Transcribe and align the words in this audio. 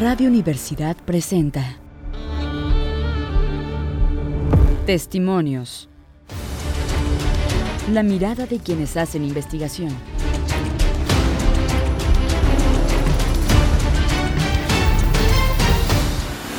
Radio 0.00 0.28
Universidad 0.28 0.96
presenta 0.96 1.76
Testimonios. 4.86 5.88
La 7.92 8.04
mirada 8.04 8.46
de 8.46 8.60
quienes 8.60 8.96
hacen 8.96 9.24
investigación. 9.24 9.90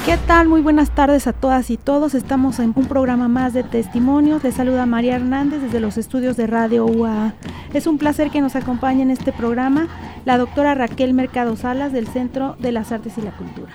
¿Qué 0.06 0.18
tal? 0.28 0.50
Muy 0.50 0.60
buenas 0.60 0.90
tardes 0.94 1.26
a 1.28 1.32
todas 1.32 1.70
y 1.70 1.78
todos. 1.78 2.16
Estamos 2.16 2.60
en 2.60 2.74
un 2.76 2.88
programa 2.88 3.30
más 3.30 3.54
de 3.54 3.64
testimonios. 3.64 4.44
Les 4.44 4.56
saluda 4.56 4.86
María 4.86 5.16
Hernández 5.16 5.62
desde 5.62 5.80
los 5.80 5.98
estudios 5.98 6.36
de 6.36 6.46
Radio 6.46 6.86
UA. 6.86 7.36
Es 7.74 7.88
un 7.88 7.98
placer 7.98 8.32
que 8.32 8.42
nos 8.42 8.58
acompañe 8.58 9.04
en 9.04 9.12
este 9.12 9.32
programa 9.32 9.88
la 10.26 10.38
doctora 10.38 10.76
Raquel 10.76 11.14
Mercado 11.14 11.56
Salas 11.56 11.92
del 11.92 12.08
Centro 12.08 12.56
de 12.60 12.72
las 12.72 12.92
Artes 12.92 13.18
y 13.18 13.22
la 13.22 13.32
Cultura. 13.32 13.72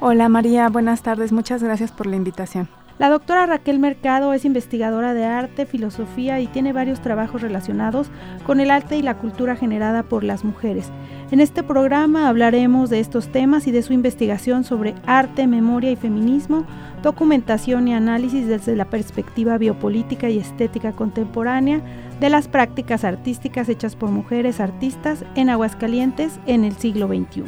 Hola 0.00 0.28
María, 0.28 0.68
buenas 0.68 1.02
tardes. 1.02 1.32
Muchas 1.32 1.62
gracias 1.62 1.92
por 1.92 2.06
la 2.06 2.16
invitación. 2.16 2.68
La 2.98 3.08
doctora 3.08 3.46
Raquel 3.46 3.80
Mercado 3.80 4.32
es 4.34 4.44
investigadora 4.44 5.14
de 5.14 5.24
arte, 5.24 5.66
filosofía 5.66 6.38
y 6.38 6.46
tiene 6.46 6.72
varios 6.72 7.00
trabajos 7.00 7.42
relacionados 7.42 8.08
con 8.46 8.60
el 8.60 8.70
arte 8.70 8.96
y 8.96 9.02
la 9.02 9.18
cultura 9.18 9.56
generada 9.56 10.04
por 10.04 10.22
las 10.22 10.44
mujeres. 10.44 10.92
En 11.34 11.40
este 11.40 11.64
programa 11.64 12.28
hablaremos 12.28 12.90
de 12.90 13.00
estos 13.00 13.26
temas 13.26 13.66
y 13.66 13.72
de 13.72 13.82
su 13.82 13.92
investigación 13.92 14.62
sobre 14.62 14.94
arte, 15.04 15.48
memoria 15.48 15.90
y 15.90 15.96
feminismo, 15.96 16.64
documentación 17.02 17.88
y 17.88 17.94
análisis 17.94 18.46
desde 18.46 18.76
la 18.76 18.84
perspectiva 18.84 19.58
biopolítica 19.58 20.30
y 20.30 20.38
estética 20.38 20.92
contemporánea 20.92 21.80
de 22.20 22.30
las 22.30 22.46
prácticas 22.46 23.02
artísticas 23.02 23.68
hechas 23.68 23.96
por 23.96 24.10
mujeres 24.10 24.60
artistas 24.60 25.24
en 25.34 25.50
Aguascalientes 25.50 26.38
en 26.46 26.62
el 26.62 26.76
siglo 26.76 27.08
XXI. 27.08 27.42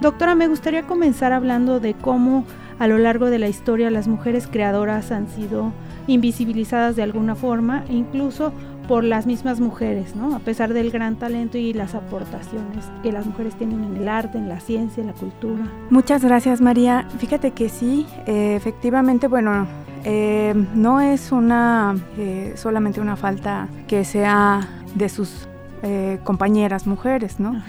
Doctora, 0.00 0.34
me 0.34 0.48
gustaría 0.48 0.86
comenzar 0.86 1.34
hablando 1.34 1.80
de 1.80 1.92
cómo 1.92 2.46
a 2.78 2.86
lo 2.86 2.96
largo 2.96 3.26
de 3.26 3.38
la 3.38 3.48
historia 3.48 3.90
las 3.90 4.08
mujeres 4.08 4.46
creadoras 4.46 5.12
han 5.12 5.28
sido 5.28 5.70
invisibilizadas 6.06 6.96
de 6.96 7.02
alguna 7.02 7.34
forma, 7.34 7.84
incluso 7.90 8.54
por 8.86 9.04
las 9.04 9.26
mismas 9.26 9.60
mujeres, 9.60 10.14
¿no? 10.14 10.34
A 10.34 10.38
pesar 10.38 10.72
del 10.72 10.90
gran 10.90 11.16
talento 11.16 11.58
y 11.58 11.72
las 11.72 11.94
aportaciones 11.94 12.84
que 13.02 13.12
las 13.12 13.26
mujeres 13.26 13.54
tienen 13.56 13.84
en 13.84 13.96
el 13.96 14.08
arte, 14.08 14.38
en 14.38 14.48
la 14.48 14.60
ciencia, 14.60 15.00
en 15.00 15.08
la 15.08 15.12
cultura. 15.12 15.64
Muchas 15.90 16.24
gracias 16.24 16.60
María. 16.60 17.06
Fíjate 17.18 17.52
que 17.52 17.68
sí, 17.68 18.06
eh, 18.26 18.54
efectivamente, 18.56 19.28
bueno, 19.28 19.66
eh, 20.04 20.54
no 20.74 21.00
es 21.00 21.32
una 21.32 21.96
eh, 22.16 22.52
solamente 22.56 23.00
una 23.00 23.16
falta 23.16 23.68
que 23.86 24.04
sea 24.04 24.68
de 24.94 25.08
sus 25.08 25.48
compañeras 26.24 26.88
mujeres, 26.88 27.38
¿no? 27.38 27.62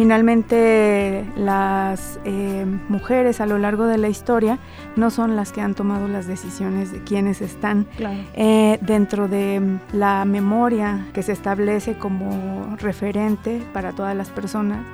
Finalmente, 0.00 1.26
las 1.36 2.20
eh, 2.24 2.64
mujeres 2.88 3.38
a 3.42 3.44
lo 3.44 3.58
largo 3.58 3.84
de 3.84 3.98
la 3.98 4.08
historia 4.08 4.58
no 4.96 5.10
son 5.10 5.36
las 5.36 5.52
que 5.52 5.60
han 5.60 5.74
tomado 5.74 6.08
las 6.08 6.26
decisiones 6.26 6.90
de 6.90 7.04
quienes 7.04 7.42
están 7.42 7.86
eh, 8.32 8.78
dentro 8.80 9.28
de 9.28 9.60
la 9.92 10.24
memoria 10.24 11.06
que 11.12 11.22
se 11.22 11.32
establece 11.32 11.98
como 11.98 12.78
referente 12.78 13.60
para 13.74 13.92
todas 13.92 14.16
las 14.16 14.30
personas 14.30 14.86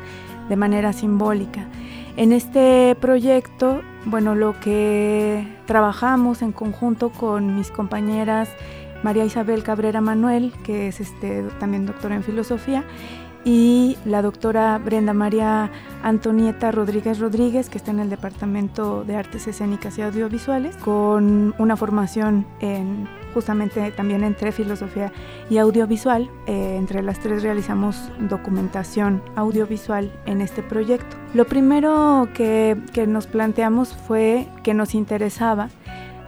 de 0.49 0.57
manera 0.57 0.93
simbólica. 0.93 1.69
En 2.17 2.33
este 2.33 2.97
proyecto, 3.01 3.83
bueno, 4.07 4.35
lo 4.35 4.59
que 4.59 5.47
trabajamos 5.67 6.43
en 6.43 6.51
conjunto 6.51 7.11
con 7.11 7.55
mis 7.55 7.71
compañeras 7.71 8.49
María 9.05 9.25
Isabel 9.25 9.63
Cabrera 9.63 10.01
Manuel, 10.01 10.53
que 10.65 10.89
es 10.89 11.01
este, 11.01 11.45
también 11.61 11.87
doctora 11.87 12.17
en 12.17 12.25
filosofía, 12.25 12.83
y 13.47 13.97
la 14.05 14.23
doctora 14.23 14.77
Brenda 14.79 15.15
María 15.15 15.71
Antonieta 16.03 16.73
Rodríguez 16.73 17.21
Rodríguez, 17.21 17.69
que 17.69 17.79
está 17.79 17.93
en 17.93 18.01
el 18.01 18.11
Departamento 18.11 19.05
de 19.05 19.15
Artes 19.15 19.47
Escénicas 19.47 19.97
y 19.97 20.03
Audiovisuales, 20.03 20.77
con 20.79 21.55
una 21.57 21.77
formación 21.77 22.45
en 22.59 23.09
justamente 23.35 23.93
también 23.93 24.25
entre 24.25 24.51
filosofía 24.51 25.13
y 25.49 25.59
audiovisual. 25.59 26.29
Eh, 26.49 26.75
entre 26.77 27.03
las 27.03 27.21
tres 27.21 27.45
realizamos 27.45 28.11
documentación 28.19 29.23
audiovisual 29.37 30.11
en 30.27 30.41
este 30.41 30.65
proyecto. 30.65 31.17
Lo 31.33 31.45
primero 31.45 32.29
que, 32.35 32.77
que 32.93 33.07
nos 33.07 33.29
planteamos 33.29 33.95
fue 33.95 34.49
que 34.65 34.75
nos 34.75 34.93
interesaba, 34.97 35.69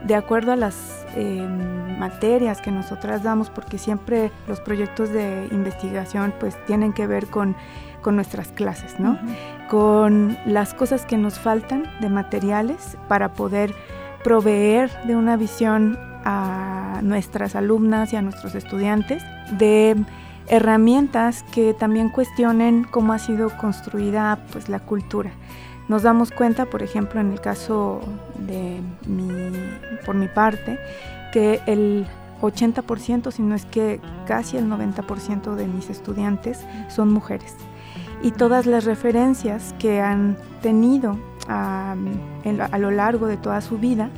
de 0.07 0.15
acuerdo 0.15 0.53
a 0.53 0.57
las 0.57 0.97
Em, 1.21 1.99
materias 1.99 2.61
que 2.61 2.71
nosotras 2.71 3.25
damos, 3.25 3.51
porque 3.51 3.77
siempre 3.77 4.31
los 4.47 4.61
proyectos 4.61 5.11
de 5.11 5.49
investigación 5.51 6.33
pues 6.39 6.56
tienen 6.65 6.93
que 6.93 7.09
ver 7.09 7.27
con, 7.27 7.56
con 8.03 8.15
nuestras 8.15 8.53
clases, 8.53 9.01
¿no? 9.01 9.19
Con 9.69 10.39
las 10.47 10.75
cosas 10.75 11.07
que 11.07 11.17
nos 11.17 11.41
faltan 11.41 11.91
de 12.01 12.09
materiales 12.09 12.97
para 13.09 13.33
poder 13.33 13.75
proveer 14.23 14.93
de 15.09 15.17
una 15.17 15.37
visión 15.37 15.99
a 16.25 17.01
nuestras 17.03 17.57
alumnas 17.57 18.12
y 18.12 18.17
a 18.17 18.23
nuestros 18.23 18.55
estudiantes 18.55 19.25
de 19.59 19.97
herramientas 20.47 21.43
que 21.53 21.75
también 21.75 22.11
cuestionen 22.11 22.84
cómo 22.84 23.12
ha 23.12 23.19
sido 23.19 23.51
construida 23.57 24.39
pues 24.53 24.69
la 24.69 24.78
cultura. 24.78 25.33
Nos 25.88 26.03
damos 26.03 26.31
cuenta, 26.31 26.66
por 26.66 26.82
ejemplo, 26.82 27.21
en 27.21 27.32
el 27.32 27.41
caso 27.41 28.00
de 28.38 28.81
mi, 29.06 29.28
por 30.04 30.15
mi 30.15 30.28
parte, 30.28 30.78
que 31.32 31.60
el 31.66 32.06
80%, 32.43 33.31
si 33.31 33.43
no 33.43 33.54
es 33.54 33.65
que 33.65 34.00
casi 34.27 34.59
el 34.59 34.69
90% 34.69 35.54
de 35.54 35.66
mis 35.66 35.88
estudiantes 35.88 36.60
son 36.88 37.10
mujeres. 37.10 37.54
Y 38.22 38.32
todas 38.32 38.66
las 38.66 38.84
referencias 38.84 39.75
que 39.78 40.00
han 40.00 40.37
tenido 40.60 41.16
a, 41.48 41.97
lo 42.78 42.91
largo 42.91 43.27
de 43.27 43.38
toda 43.38 43.62
su 43.62 43.78
vida, 43.78 44.10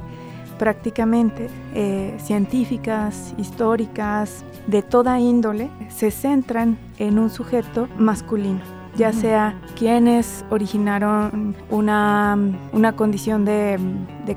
prácticamente 0.59 1.49
eh, 1.75 2.17
científicas, 2.19 3.33
históricas, 3.39 4.45
de 4.67 4.83
toda 4.83 5.21
índole, 5.21 5.71
se 5.89 6.11
centran 6.11 6.79
en 6.99 7.19
un 7.19 7.31
sujeto 7.31 7.89
masculino 7.97 8.80
ya 8.97 9.13
sea 9.13 9.61
quienes 9.77 10.45
originaron 10.51 11.57
una, 11.71 12.37
condición 12.97 13.45
de, 13.45 13.79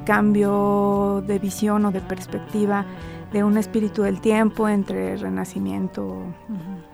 cambio 0.05 1.23
de 1.25 1.39
visión 1.39 1.85
o 1.85 1.91
de 1.91 2.01
perspectiva 2.01 2.85
de 3.31 3.43
un 3.43 3.57
espíritu 3.57 4.03
del 4.03 4.21
tiempo 4.21 4.69
entre 4.69 5.13
el 5.13 5.19
renacimiento 5.19 6.21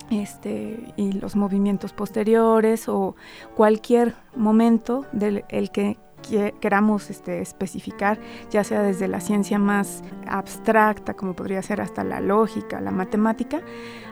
este, 0.10 0.94
y 0.96 1.12
los 1.14 1.36
movimientos 1.36 1.92
posteriores 1.94 2.88
o 2.88 3.16
cualquier 3.56 4.16
momento 4.36 5.06
del 5.12 5.44
el 5.50 5.70
que 5.72 5.98
queramos 6.60 7.10
este, 7.10 7.42
especificar, 7.42 8.20
ya 8.52 8.64
sea 8.64 8.82
desde 8.82 9.08
la 9.08 9.20
ciencia 9.20 9.58
más 9.58 10.04
abstracta, 10.28 11.14
como 11.14 11.34
podría 11.34 11.62
ser 11.62 11.82
hasta 11.82 12.04
la 12.04 12.20
lógica, 12.20 12.82
la 12.82 12.92
matemática, 12.92 13.62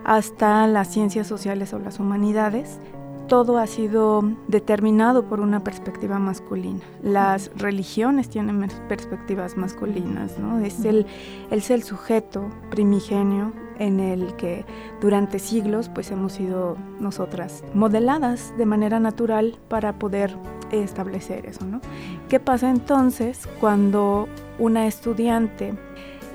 hasta 0.04 0.68
las 0.68 0.88
ciencias 0.88 1.28
sociales 1.28 1.74
o 1.74 1.80
las 1.80 2.00
humanidades, 2.00 2.80
todo 3.28 3.58
ha 3.58 3.68
sido 3.68 4.24
determinado 4.48 5.26
por 5.26 5.40
una 5.40 5.64
perspectiva 5.64 6.20
masculina. 6.20 6.82
Las 7.04 7.52
religiones 7.56 8.30
tienen 8.30 8.68
perspectivas 8.88 9.58
masculinas, 9.58 10.40
¿no? 10.40 10.60
Es 10.60 10.86
el, 10.86 11.06
es 11.52 11.70
el 11.70 11.84
sujeto 11.84 12.50
primigenio 12.70 13.54
en 13.80 14.00
el 14.00 14.36
que 14.36 14.66
durante 15.02 15.40
siglos 15.40 15.90
pues 15.90 16.10
hemos 16.12 16.34
sido 16.34 16.78
nosotras 17.00 17.64
modeladas 17.74 18.54
de 18.58 18.66
manera 18.66 19.00
natural 19.00 19.58
para 19.68 20.00
poder 20.00 20.36
establecer 20.72 21.46
eso, 21.46 21.66
¿no? 21.66 21.82
¿Qué 22.30 22.40
pasa 22.40 22.70
entonces 22.70 23.48
cuando 23.60 24.28
una 24.60 24.88
estudiante 24.88 25.74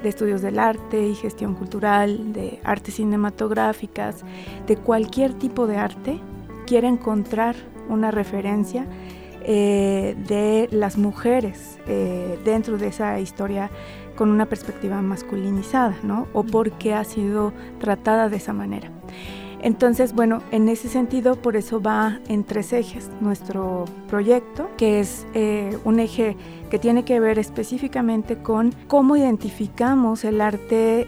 de 0.03 0.09
estudios 0.09 0.43
del 0.43 0.59
arte 0.59 1.07
y 1.07 1.15
gestión 1.15 1.55
cultural, 1.55 2.33
de 2.33 2.61
artes 2.65 2.97
cinematográficas, 2.97 4.25
de 4.67 4.77
cualquier 4.77 5.35
tipo 5.35 5.67
de 5.67 5.77
arte, 5.77 6.21
quiere 6.67 6.89
encontrar 6.89 7.57
una 7.89 8.11
referencia 8.11 8.87
eh, 9.45 10.15
de 10.29 10.69
las 10.71 10.97
mujeres 10.97 11.79
eh, 11.89 12.39
dentro 12.45 12.79
de 12.79 12.89
esa 12.89 13.19
historia 13.19 13.71
con 14.15 14.31
una 14.31 14.47
perspectiva 14.47 15.03
masculinizada, 15.03 15.97
¿no? 16.05 16.29
O 16.33 16.45
porque 16.45 16.95
ha 16.95 17.03
sido 17.03 17.53
tratada 17.81 18.29
de 18.29 18.37
esa 18.37 18.53
manera. 18.53 18.91
Entonces, 19.61 20.13
bueno, 20.13 20.43
en 20.53 20.69
ese 20.69 20.89
sentido, 20.89 21.37
por 21.37 21.57
eso 21.57 21.81
va 21.81 22.21
en 22.29 22.45
tres 22.45 22.73
ejes 22.73 23.11
nuestro 23.21 23.87
proyecto, 24.09 24.69
que 24.77 25.01
es 25.01 25.27
eh, 25.35 25.77
un 25.85 25.99
eje 25.99 26.37
que 26.71 26.79
tiene 26.79 27.05
que 27.05 27.19
ver 27.19 27.39
específicamente 27.39 28.39
con 28.39 28.73
cómo 28.87 29.17
identificamos 29.17 30.25
el 30.25 30.41
arte 30.41 31.07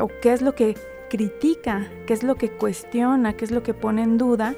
o 0.00 0.08
qué 0.20 0.32
es 0.32 0.42
lo 0.42 0.54
que 0.54 0.74
critica, 1.08 1.88
qué 2.06 2.14
es 2.14 2.22
lo 2.22 2.36
que 2.36 2.50
cuestiona, 2.50 3.34
qué 3.34 3.44
es 3.44 3.50
lo 3.50 3.62
que 3.62 3.74
pone 3.74 4.02
en 4.02 4.18
duda 4.18 4.54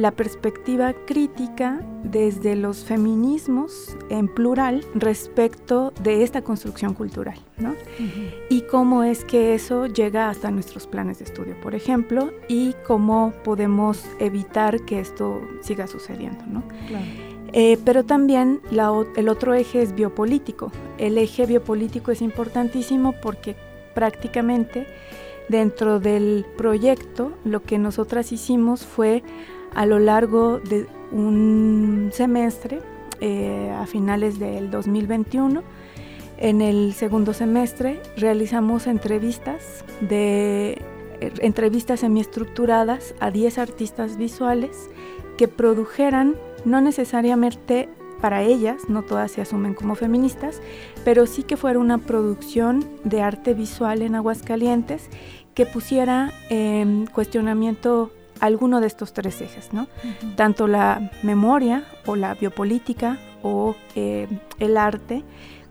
la 0.00 0.12
perspectiva 0.12 0.94
crítica 1.06 1.80
desde 2.04 2.56
los 2.56 2.84
feminismos 2.84 3.98
en 4.08 4.28
plural 4.28 4.82
respecto 4.94 5.92
de 6.02 6.22
esta 6.22 6.40
construcción 6.40 6.94
cultural, 6.94 7.38
¿no? 7.58 7.74
Y 8.48 8.62
cómo 8.62 9.04
es 9.04 9.26
que 9.26 9.54
eso 9.54 9.84
llega 9.84 10.30
hasta 10.30 10.50
nuestros 10.50 10.86
planes 10.86 11.18
de 11.18 11.26
estudio, 11.26 11.54
por 11.60 11.74
ejemplo, 11.74 12.30
y 12.48 12.74
cómo 12.86 13.34
podemos 13.44 14.02
evitar 14.20 14.80
que 14.86 15.00
esto 15.00 15.42
siga 15.60 15.86
sucediendo, 15.86 16.46
¿no? 16.46 16.62
Eh, 17.52 17.76
pero 17.84 18.02
también 18.02 18.62
el 18.70 19.28
otro 19.28 19.52
eje 19.52 19.82
es 19.82 19.94
biopolítico. 19.94 20.72
El 20.96 21.18
eje 21.18 21.44
biopolítico 21.44 22.10
es 22.10 22.22
importantísimo 22.22 23.12
porque 23.20 23.54
prácticamente 23.94 24.86
dentro 25.50 25.98
del 25.98 26.46
proyecto 26.56 27.32
lo 27.44 27.62
que 27.62 27.76
nosotras 27.78 28.30
hicimos 28.32 28.86
fue 28.86 29.22
a 29.74 29.84
lo 29.84 29.98
largo 29.98 30.60
de 30.60 30.86
un 31.10 32.10
semestre, 32.12 32.80
eh, 33.20 33.70
a 33.76 33.86
finales 33.86 34.38
del 34.38 34.70
2021, 34.70 35.62
en 36.38 36.62
el 36.62 36.94
segundo 36.94 37.34
semestre 37.34 38.00
realizamos 38.16 38.86
entrevistas 38.86 39.84
de 40.00 40.78
eh, 41.20 41.32
entrevistas 41.40 42.00
semiestructuradas 42.00 43.14
a 43.18 43.30
10 43.30 43.58
artistas 43.58 44.16
visuales 44.16 44.88
que 45.36 45.48
produjeran 45.48 46.36
no 46.64 46.80
necesariamente 46.80 47.88
para 48.20 48.42
ellas, 48.42 48.82
no 48.88 49.02
todas 49.02 49.30
se 49.30 49.40
asumen 49.40 49.74
como 49.74 49.94
feministas, 49.94 50.60
pero 51.04 51.26
sí 51.26 51.42
que 51.42 51.56
fuera 51.56 51.78
una 51.78 51.98
producción 51.98 52.84
de 53.04 53.22
arte 53.22 53.54
visual 53.54 54.02
en 54.02 54.14
Aguascalientes 54.14 55.08
que 55.54 55.66
pusiera 55.66 56.32
en 56.48 57.06
cuestionamiento 57.06 58.12
alguno 58.40 58.80
de 58.80 58.86
estos 58.86 59.12
tres 59.12 59.40
ejes, 59.40 59.72
¿no? 59.72 59.86
Tanto 60.36 60.66
la 60.66 61.10
memoria 61.22 61.84
o 62.06 62.16
la 62.16 62.34
biopolítica 62.34 63.18
o 63.42 63.74
eh, 63.94 64.28
el 64.58 64.76
arte 64.76 65.22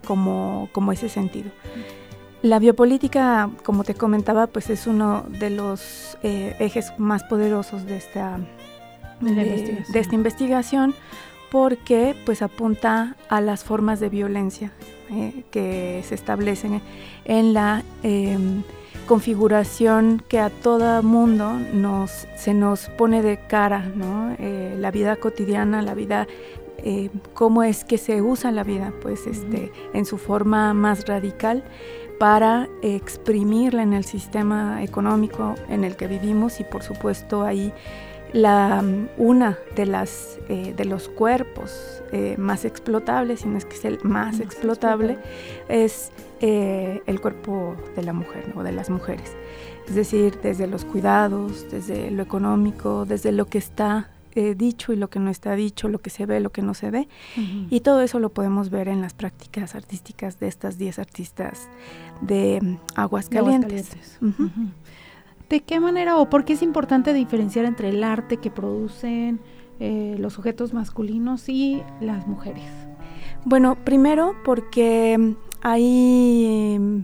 como, 0.05 0.69
como 0.71 0.91
ese 0.91 1.09
sentido. 1.09 1.51
La 2.41 2.59
biopolítica, 2.59 3.49
como 3.63 3.83
te 3.83 3.95
comentaba, 3.95 4.47
pues 4.47 4.69
es 4.69 4.87
uno 4.87 5.25
de 5.27 5.49
los 5.49 6.17
eh, 6.23 6.55
ejes 6.59 6.93
más 6.97 7.23
poderosos 7.23 7.85
de 7.85 7.97
esta, 7.97 8.39
de, 9.19 9.83
esta 9.93 10.15
investigación 10.15 10.95
porque 11.51 12.15
pues 12.25 12.41
apunta 12.41 13.15
a 13.29 13.41
las 13.41 13.63
formas 13.63 13.99
de 13.99 14.09
violencia 14.09 14.71
eh, 15.11 15.43
que 15.51 16.03
se 16.07 16.15
establecen 16.15 16.81
en 17.25 17.53
la 17.53 17.83
em, 18.03 18.63
configuración 19.07 20.23
que 20.27 20.39
a 20.39 20.51
todo 20.51 21.01
mundo 21.01 21.53
nos, 21.73 22.27
se 22.35 22.53
nos 22.53 22.89
pone 22.89 23.23
de 23.23 23.39
cara, 23.47 23.91
¿no? 23.95 24.35
Eh, 24.37 24.75
la 24.77 24.91
vida 24.91 25.15
cotidiana, 25.15 25.81
la 25.81 25.95
vida, 25.95 26.27
eh, 26.77 27.09
cómo 27.33 27.63
es 27.63 27.83
que 27.83 27.97
se 27.97 28.21
usa 28.21 28.51
la 28.51 28.63
vida, 28.63 28.93
pues 29.01 29.25
este, 29.25 29.71
en 29.93 30.05
su 30.05 30.19
forma 30.19 30.75
más 30.75 31.07
radical 31.07 31.63
para 32.19 32.69
exprimirla 32.83 33.81
en 33.81 33.93
el 33.93 34.03
sistema 34.03 34.83
económico 34.83 35.55
en 35.69 35.83
el 35.83 35.95
que 35.95 36.05
vivimos 36.05 36.59
y 36.59 36.63
por 36.65 36.83
supuesto 36.83 37.43
ahí 37.43 37.73
la, 38.33 38.83
una 39.17 39.57
de, 39.75 39.85
las, 39.85 40.39
eh, 40.49 40.73
de 40.75 40.85
los 40.85 41.09
cuerpos 41.09 42.01
eh, 42.11 42.35
más 42.37 42.65
explotables, 42.65 43.41
si 43.41 43.47
no 43.47 43.57
es 43.57 43.65
que 43.65 43.75
es 43.75 43.85
el 43.85 43.99
más, 44.03 44.39
explotable, 44.39 45.17
es 45.67 46.11
eh, 46.41 47.01
el 47.05 47.19
cuerpo 47.21 47.75
de 47.95 48.03
la 48.03 48.13
mujer 48.13 48.53
o 48.55 48.63
de 48.63 48.71
las 48.71 48.89
mujeres. 48.89 49.35
Es 49.87 49.95
decir, 49.95 50.39
desde 50.41 50.67
los 50.67 50.85
cuidados, 50.85 51.69
desde 51.71 52.11
lo 52.11 52.21
económico, 52.21 53.05
desde 53.05 53.31
lo 53.31 53.47
que 53.47 53.57
está 53.57 54.11
dicho 54.55 54.93
y 54.93 54.95
lo 54.95 55.09
que 55.09 55.19
no 55.19 55.29
está 55.29 55.53
dicho, 55.55 55.89
lo 55.89 55.99
que 55.99 56.09
se 56.09 56.25
ve, 56.25 56.39
lo 56.39 56.51
que 56.51 56.61
no 56.61 56.73
se 56.73 56.91
ve. 56.91 57.09
Y 57.69 57.81
todo 57.81 57.99
eso 58.01 58.19
lo 58.19 58.29
podemos 58.29 58.69
ver 58.69 58.87
en 58.87 59.01
las 59.01 59.13
prácticas 59.13 59.75
artísticas 59.75 60.39
de 60.39 60.47
estas 60.47 60.77
10 60.77 60.99
artistas 60.99 61.67
de 62.21 62.59
mm, 62.61 62.77
Aguascalientes. 62.95 63.91
Aguascalientes. 63.93 64.73
¿De 65.49 65.61
qué 65.61 65.79
manera 65.79 66.17
o 66.17 66.29
por 66.29 66.45
qué 66.45 66.53
es 66.53 66.61
importante 66.61 67.11
diferenciar 67.13 67.65
entre 67.65 67.89
el 67.89 68.03
arte 68.03 68.37
que 68.37 68.51
producen 68.51 69.39
eh, 69.79 70.15
los 70.19 70.33
sujetos 70.33 70.73
masculinos 70.73 71.49
y 71.49 71.81
las 71.99 72.27
mujeres? 72.27 72.65
Bueno, 73.45 73.75
primero 73.83 74.35
porque 74.45 75.35
ahí 75.61 77.03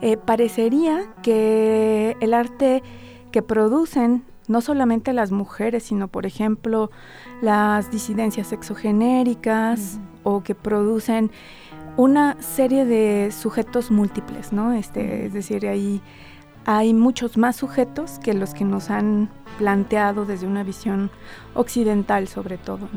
eh, 0.00 0.16
parecería 0.16 1.12
que 1.22 2.16
el 2.20 2.32
arte 2.32 2.82
que 3.32 3.42
producen 3.42 4.24
no 4.46 4.62
solamente 4.62 5.12
las 5.12 5.30
mujeres, 5.30 5.82
sino 5.82 6.08
por 6.08 6.24
ejemplo 6.24 6.90
las 7.42 7.90
disidencias 7.90 8.46
sexogenéricas 8.46 10.00
o 10.22 10.42
que 10.42 10.54
producen 10.54 11.30
una 11.98 12.40
serie 12.40 12.86
de 12.86 13.30
sujetos 13.30 13.90
múltiples, 13.90 14.52
¿no? 14.52 14.72
Este, 14.72 15.26
es 15.26 15.32
decir, 15.34 15.66
ahí 15.66 16.00
hay 16.68 16.92
muchos 16.92 17.38
más 17.38 17.56
sujetos 17.56 18.18
que 18.18 18.34
los 18.34 18.52
que 18.52 18.62
nos 18.62 18.90
han 18.90 19.30
planteado 19.56 20.26
desde 20.26 20.46
una 20.46 20.62
visión 20.64 21.10
occidental 21.54 22.28
sobre 22.28 22.58
todo. 22.58 22.90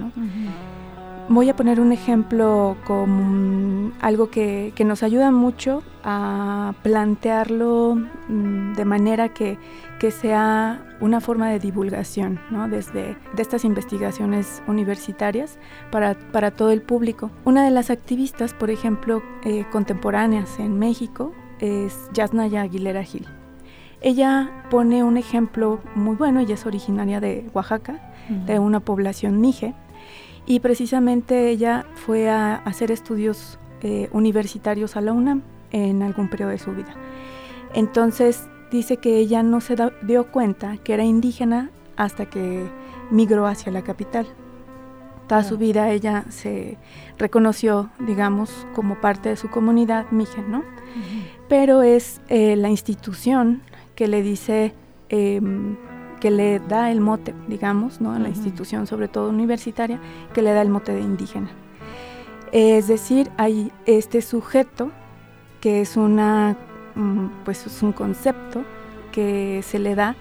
Voy 1.29 1.47
a 1.47 1.56
poner 1.56 1.79
un 1.79 1.94
ejemplo 1.94 2.75
como 2.83 3.94
algo 4.01 4.29
que, 4.29 4.73
nos 4.85 5.03
ayuda 5.03 5.31
mucho 5.31 5.83
a 6.03 6.73
plantearlo 6.83 7.95
mm, 8.27 8.73
de 8.73 8.83
manera 8.83 9.29
que, 9.29 9.57
sea 10.19 10.83
una 11.00 11.21
forma 11.21 11.50
de 11.50 11.59
divulgación 11.59 12.39
desde 12.69 13.15
de 13.35 13.41
estas 13.41 13.63
investigaciones 13.63 14.62
universitarias 14.68 15.59
para, 15.91 16.51
todo 16.51 16.71
el 16.71 16.81
público. 16.81 17.31
Una 17.45 17.63
de 17.63 17.71
las 17.71 17.89
activistas, 17.89 18.53
por 18.53 18.69
ejemplo, 18.69 19.23
eh, 19.45 19.63
contemporáneas 19.71 20.59
en 20.59 20.77
México 20.77 21.31
es 21.59 21.95
Yasnaya 22.13 22.63
Aguilera 22.63 23.03
Gil. 23.03 23.27
Ella 24.01 24.65
pone 24.71 25.03
un 25.03 25.18
ejemplo 25.18 25.80
muy 25.94 26.15
bueno, 26.15 26.39
ella 26.39 26.56
es 26.56 26.65
originaria 26.65 27.19
de 27.19 27.50
Oaxaca, 27.53 28.13
de 28.48 28.59
una 28.59 28.80
población 28.80 29.42
mije, 29.42 29.74
y 30.45 30.59
precisamente 30.59 31.50
ella 31.50 31.86
fue 31.94 32.30
a 32.30 32.56
hacer 32.56 32.92
estudios 32.92 33.59
eh, 33.81 34.09
universitarios 34.12 34.95
a 34.95 35.01
la 35.01 35.13
UNAM 35.13 35.44
en 35.71 36.01
algún 36.01 36.30
periodo 36.30 36.51
de 36.51 36.57
su 36.57 36.71
vida. 36.71 36.95
Entonces 37.74 38.48
dice 38.71 38.98
que 38.98 39.18
ella 39.18 39.44
no 39.44 39.62
se 39.62 39.75
dio 40.01 40.31
cuenta 40.31 40.77
que 40.77 40.94
era 40.94 41.04
indígena 41.04 41.69
hasta 41.95 42.25
que 42.25 42.65
migró 43.12 43.45
hacia 43.45 43.71
la 43.71 43.83
capital. 43.83 44.27
Toda 45.27 45.44
su 45.44 45.57
vida 45.57 45.92
ella 45.92 46.25
se 46.30 46.77
reconoció, 47.18 47.89
digamos, 48.00 48.68
como 48.74 49.00
parte 49.00 49.30
de 49.30 49.38
su 49.38 49.50
comunidad 49.50 50.09
mije, 50.12 50.42
¿no? 50.42 50.63
Pero 51.47 51.83
es 51.83 52.21
eh, 52.27 52.56
la 52.56 52.69
institución 52.69 53.62
que 53.96 54.08
le 54.08 54.22
dice, 54.22 54.74
em, 55.10 55.76
que 56.20 56.32
le 56.32 56.60
da 56.60 56.92
el 56.92 57.02
mote, 57.02 57.33
digamos, 57.48 58.00
¿no? 58.00 58.14
a 58.14 58.19
la 58.19 58.30
institución, 58.30 58.88
sobre 58.88 59.07
todo 59.07 59.30
universitaria, 59.30 60.00
que 60.33 60.42
le 60.42 60.54
da 60.54 60.62
el 60.62 60.69
mote 60.69 60.94
de 60.94 61.02
indígena. 61.02 61.50
Es 62.52 62.88
decir, 62.88 63.30
hay 63.38 63.71
este 63.86 64.21
sujeto 64.21 64.92
que 65.62 65.81
es 65.81 65.98
una, 65.98 66.57
mm, 66.95 67.28
pues 67.45 67.66
es 67.66 67.81
un 67.81 67.94
concepto 67.94 68.64
que 69.12 69.62
se 69.64 69.80
le 69.80 69.95
da 69.95 70.16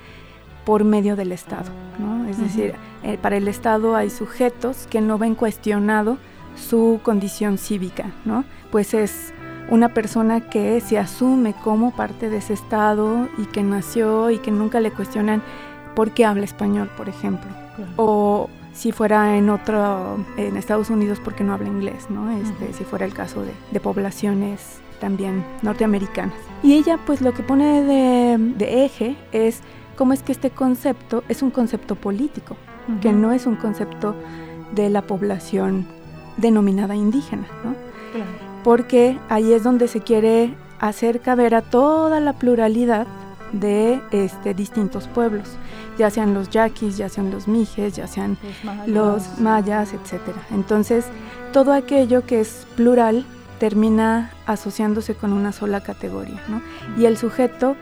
por 0.65 0.85
medio 0.85 1.17
del 1.17 1.33
Estado, 1.33 1.71
¿no? 1.99 2.29
Es 2.29 2.39
decir, 2.39 2.75
eh, 3.03 3.19
para 3.21 3.37
el 3.37 3.49
Estado 3.49 3.97
hay 3.97 4.11
sujetos 4.11 4.87
que 4.89 5.00
no 5.00 5.19
ven 5.19 5.35
cuestionado 5.35 6.19
su 6.55 7.00
condición 7.03 7.59
cívica, 7.59 8.12
¿no? 8.25 8.45
Pues 8.71 8.95
es 8.95 9.33
una 9.71 9.95
persona 9.95 10.41
que 10.41 10.81
se 10.81 10.99
asume 10.99 11.55
como 11.55 11.93
parte 11.93 12.29
de 12.29 12.39
ese 12.39 12.53
estado 12.53 13.29
y 13.39 13.47
que 13.47 13.62
nació 13.62 14.31
y 14.31 14.39
que 14.39 14.50
nunca 14.50 14.81
le 14.81 14.91
cuestionan 14.91 15.43
por 15.95 16.11
qué 16.11 16.25
habla 16.25 16.45
español, 16.45 16.91
por 16.97 17.09
ejemplo. 17.09 17.50
O 17.97 18.50
si 18.73 18.93
fuera 18.93 19.37
en 19.37 19.49
otro, 19.49 20.25
en 20.37 20.57
Estados 20.57 20.91
Unidos, 20.91 21.21
por 21.21 21.35
qué 21.35 21.45
no 21.45 21.55
habla 21.55 21.69
inglés, 21.69 22.07
¿no? 22.11 22.31
Este, 22.31 22.73
Si 22.73 22.85
fuera 22.85 23.05
el 23.05 23.15
caso 23.15 23.45
de, 23.45 23.81
poblaciones 23.81 24.81
también 25.00 25.45
norteamericanas. 25.62 26.35
Y 26.62 26.75
ella 26.75 26.99
pues 27.07 27.23
lo 27.23 27.33
que 27.33 27.43
pone 27.43 27.83
de, 27.83 28.85
eje 28.85 29.17
es 29.33 29.61
cómo 29.97 30.12
es 30.12 30.23
que 30.23 30.33
este 30.33 30.50
concepto 30.50 31.25
es 31.29 31.43
un 31.43 31.50
concepto 31.50 31.95
político, 31.95 32.57
que 33.00 33.12
no 33.12 33.33
es 33.33 33.47
un 33.47 33.57
concepto 33.57 34.15
de 34.75 34.91
la 34.91 35.03
población 35.03 35.87
denominada 36.37 36.95
indígena, 36.95 37.47
¿no? 37.65 38.50
Porque 38.64 39.19
ahí 39.29 39.52
es 39.52 39.62
donde 39.62 39.88
se 39.88 40.00
quiere 40.00 40.55
hacer 40.79 41.21
caber 41.21 41.55
a 41.55 41.62
toda 41.62 42.21
la 42.21 42.33
pluralidad 42.35 43.07
de 43.52 44.00
este, 44.12 44.55
distintos 44.55 45.09
pueblos, 45.09 45.49
ya 45.99 46.11
sean 46.11 46.35
los 46.35 46.50
yaquis, 46.50 46.97
ya 46.97 47.09
sean 47.09 47.31
los 47.31 47.49
mijes, 47.49 47.97
ya 47.97 48.07
sean 48.07 48.38
los 48.87 49.38
mayas, 49.38 49.93
etc. 49.93 50.21
Entonces, 50.50 51.07
todo 51.52 51.73
aquello 51.73 52.25
que 52.25 52.40
es 52.40 52.67
plural 52.76 53.25
termina 53.59 54.31
asociándose 54.47 55.14
con 55.14 55.33
una 55.33 55.52
sola 55.52 55.83
categoría. 55.83 56.40
¿no? 56.49 56.62
Y 56.97 57.07
el 57.07 57.17
sujeto 57.17 57.76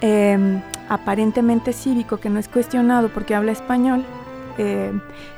em, 0.00 0.60
aparentemente 0.88 1.72
cívico, 1.72 2.18
que 2.18 2.28
no 2.28 2.38
es 2.38 2.48
cuestionado 2.48 3.08
porque 3.08 3.34
habla 3.34 3.52
español, 3.52 4.04
eh, 4.58 4.92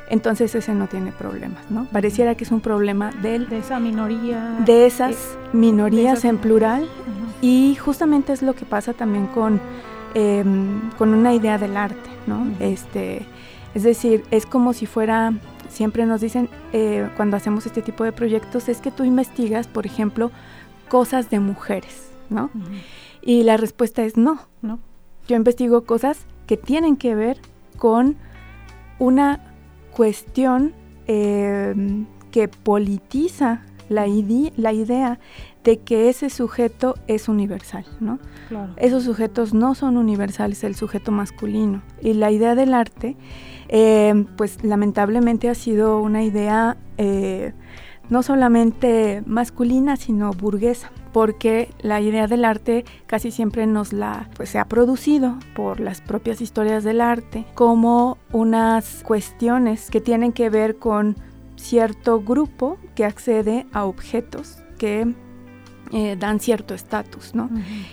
entonces 0.09 0.53
ese 0.55 0.73
no 0.73 0.87
tiene 0.87 1.11
problemas, 1.11 1.69
¿no? 1.69 1.85
Pareciera 1.85 2.35
que 2.35 2.43
es 2.43 2.51
un 2.51 2.61
problema 2.61 3.11
del, 3.21 3.49
de 3.49 3.59
esa 3.59 3.79
minoría. 3.79 4.57
De 4.65 4.85
esas 4.85 5.13
eh, 5.13 5.37
minorías 5.53 6.25
en 6.25 6.37
plural 6.37 6.87
y 7.41 7.75
justamente 7.75 8.33
es 8.33 8.41
lo 8.41 8.53
que 8.53 8.65
pasa 8.65 8.93
también 8.93 9.27
con, 9.27 9.59
em, 10.13 10.89
con 10.97 11.13
una 11.13 11.33
idea 11.33 11.57
del 11.57 11.77
arte, 11.77 12.09
¿no? 12.27 12.47
este, 12.59 13.25
es 13.73 13.83
decir, 13.83 14.23
es 14.31 14.45
como 14.45 14.73
si 14.73 14.85
fuera, 14.85 15.33
siempre 15.69 16.05
nos 16.05 16.21
dicen 16.21 16.49
eh, 16.71 17.09
cuando 17.17 17.35
hacemos 17.37 17.65
este 17.65 17.81
tipo 17.81 18.03
de 18.03 18.11
proyectos 18.11 18.69
es 18.69 18.79
que 18.79 18.91
tú 18.91 19.03
investigas, 19.03 19.67
por 19.67 19.85
ejemplo, 19.85 20.31
cosas 20.87 21.29
de 21.29 21.39
mujeres, 21.39 22.09
¿no? 22.29 22.49
Y 23.21 23.43
la 23.43 23.57
respuesta 23.57 24.03
es 24.03 24.17
no, 24.17 24.39
no. 24.61 24.79
Yo 25.27 25.35
investigo 25.35 25.83
cosas 25.83 26.25
que 26.47 26.57
tienen 26.57 26.95
que 26.95 27.15
ver 27.15 27.37
con 27.77 28.15
una 28.99 29.39
cuestión 29.91 30.73
em, 31.07 32.05
que 32.31 32.47
politiza 32.47 33.61
la, 33.89 34.07
la 34.57 34.73
idea 34.73 35.19
de 35.63 35.77
que 35.77 36.09
ese 36.09 36.29
sujeto 36.29 36.95
es 37.07 37.27
universal, 37.27 37.85
¿no? 37.99 38.19
Esos 38.77 39.03
sujetos 39.03 39.53
no 39.53 39.73
son 39.73 39.97
universales, 39.97 40.63
el 40.63 40.75
sujeto 40.75 41.11
masculino. 41.11 41.81
Y 42.01 42.13
la 42.13 42.29
idea 42.29 42.53
del 42.53 42.73
arte, 42.73 43.17
em, 43.67 44.25
pues 44.25 44.63
lamentablemente 44.63 45.49
ha 45.49 45.55
sido 45.55 45.99
una 45.99 46.23
idea 46.23 46.77
eh, 46.97 47.53
no 48.09 48.21
solamente 48.21 49.23
masculina, 49.25 49.95
sino 49.95 50.31
burguesa 50.31 50.91
porque 51.15 51.69
la 51.79 52.01
idea 52.01 52.27
del 52.27 52.43
arte 52.43 52.83
casi 53.05 53.31
siempre 53.31 53.65
nos 53.67 53.93
la 53.93 54.29
pues 54.35 54.49
se 54.49 54.59
ha 54.59 54.65
producido 54.65 55.37
por 55.55 55.79
las 55.79 56.01
propias 56.01 56.41
historias 56.41 56.83
del 56.83 56.99
arte 56.99 57.45
como 57.53 58.17
unas 58.33 59.01
cuestiones 59.01 59.89
que 59.89 60.01
tienen 60.01 60.33
que 60.33 60.49
ver 60.49 60.75
con 60.75 61.15
cierto 61.55 62.19
grupo 62.19 62.77
que 62.95 63.05
accede 63.05 63.65
a 63.71 63.85
objetos 63.85 64.57
que 64.77 65.15
eh, 65.93 66.17
dan 66.19 66.41
cierto 66.41 66.73
estatus, 66.73 67.33
¿no? 67.33 67.49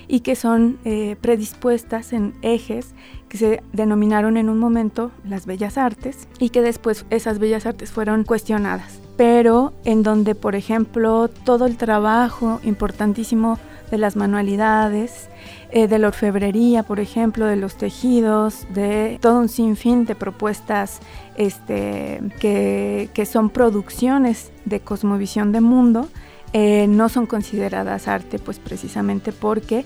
Y 0.09 0.21
que 0.21 0.35
son 0.35 0.81
eh, 0.85 1.15
predispuestas 1.21 2.13
en 2.13 2.35
ejes 2.43 2.93
que 3.29 3.39
se 3.39 3.63
denominaron 3.73 4.37
en 4.37 4.49
un 4.49 4.59
momento 4.59 5.13
las 5.25 5.47
bellas 5.47 5.79
artes 5.79 6.27
y 6.41 6.49
que 6.49 6.61
después 6.61 7.07
esas 7.11 7.39
bellas 7.39 7.67
artes 7.67 7.93
fueron 7.93 8.25
cuestionadas 8.25 9.02
pero 9.17 9.73
en 9.85 10.03
donde, 10.03 10.35
por 10.35 10.55
ejemplo, 10.55 11.29
todo 11.29 11.67
el 11.67 11.77
trabajo 11.77 12.61
importantísimo 12.65 13.59
de 13.91 13.99
las 13.99 14.17
manualidades, 14.17 15.29
eh, 15.71 15.87
de 15.87 15.99
la 15.99 16.09
orfebrería, 16.09 16.83
por 16.83 16.99
ejemplo, 16.99 17.47
de 17.47 17.57
los 17.57 17.77
tejidos, 17.77 18.67
de 18.73 19.19
todo 19.21 19.39
un 19.39 19.49
sinfín 19.49 20.07
de 20.07 20.15
propuestas 20.15 21.01
este, 21.37 22.21
que, 22.41 23.27
son 23.31 23.51
producciones 23.51 24.51
de 24.65 24.81
cosmovisión 24.81 25.53
de 25.53 25.61
mundo, 25.61 26.09
eh, 26.55 26.87
no 26.89 27.09
son 27.09 27.27
consideradas 27.27 28.09
arte, 28.09 28.39
pues 28.39 28.59
precisamente 28.59 29.33
porque 29.33 29.85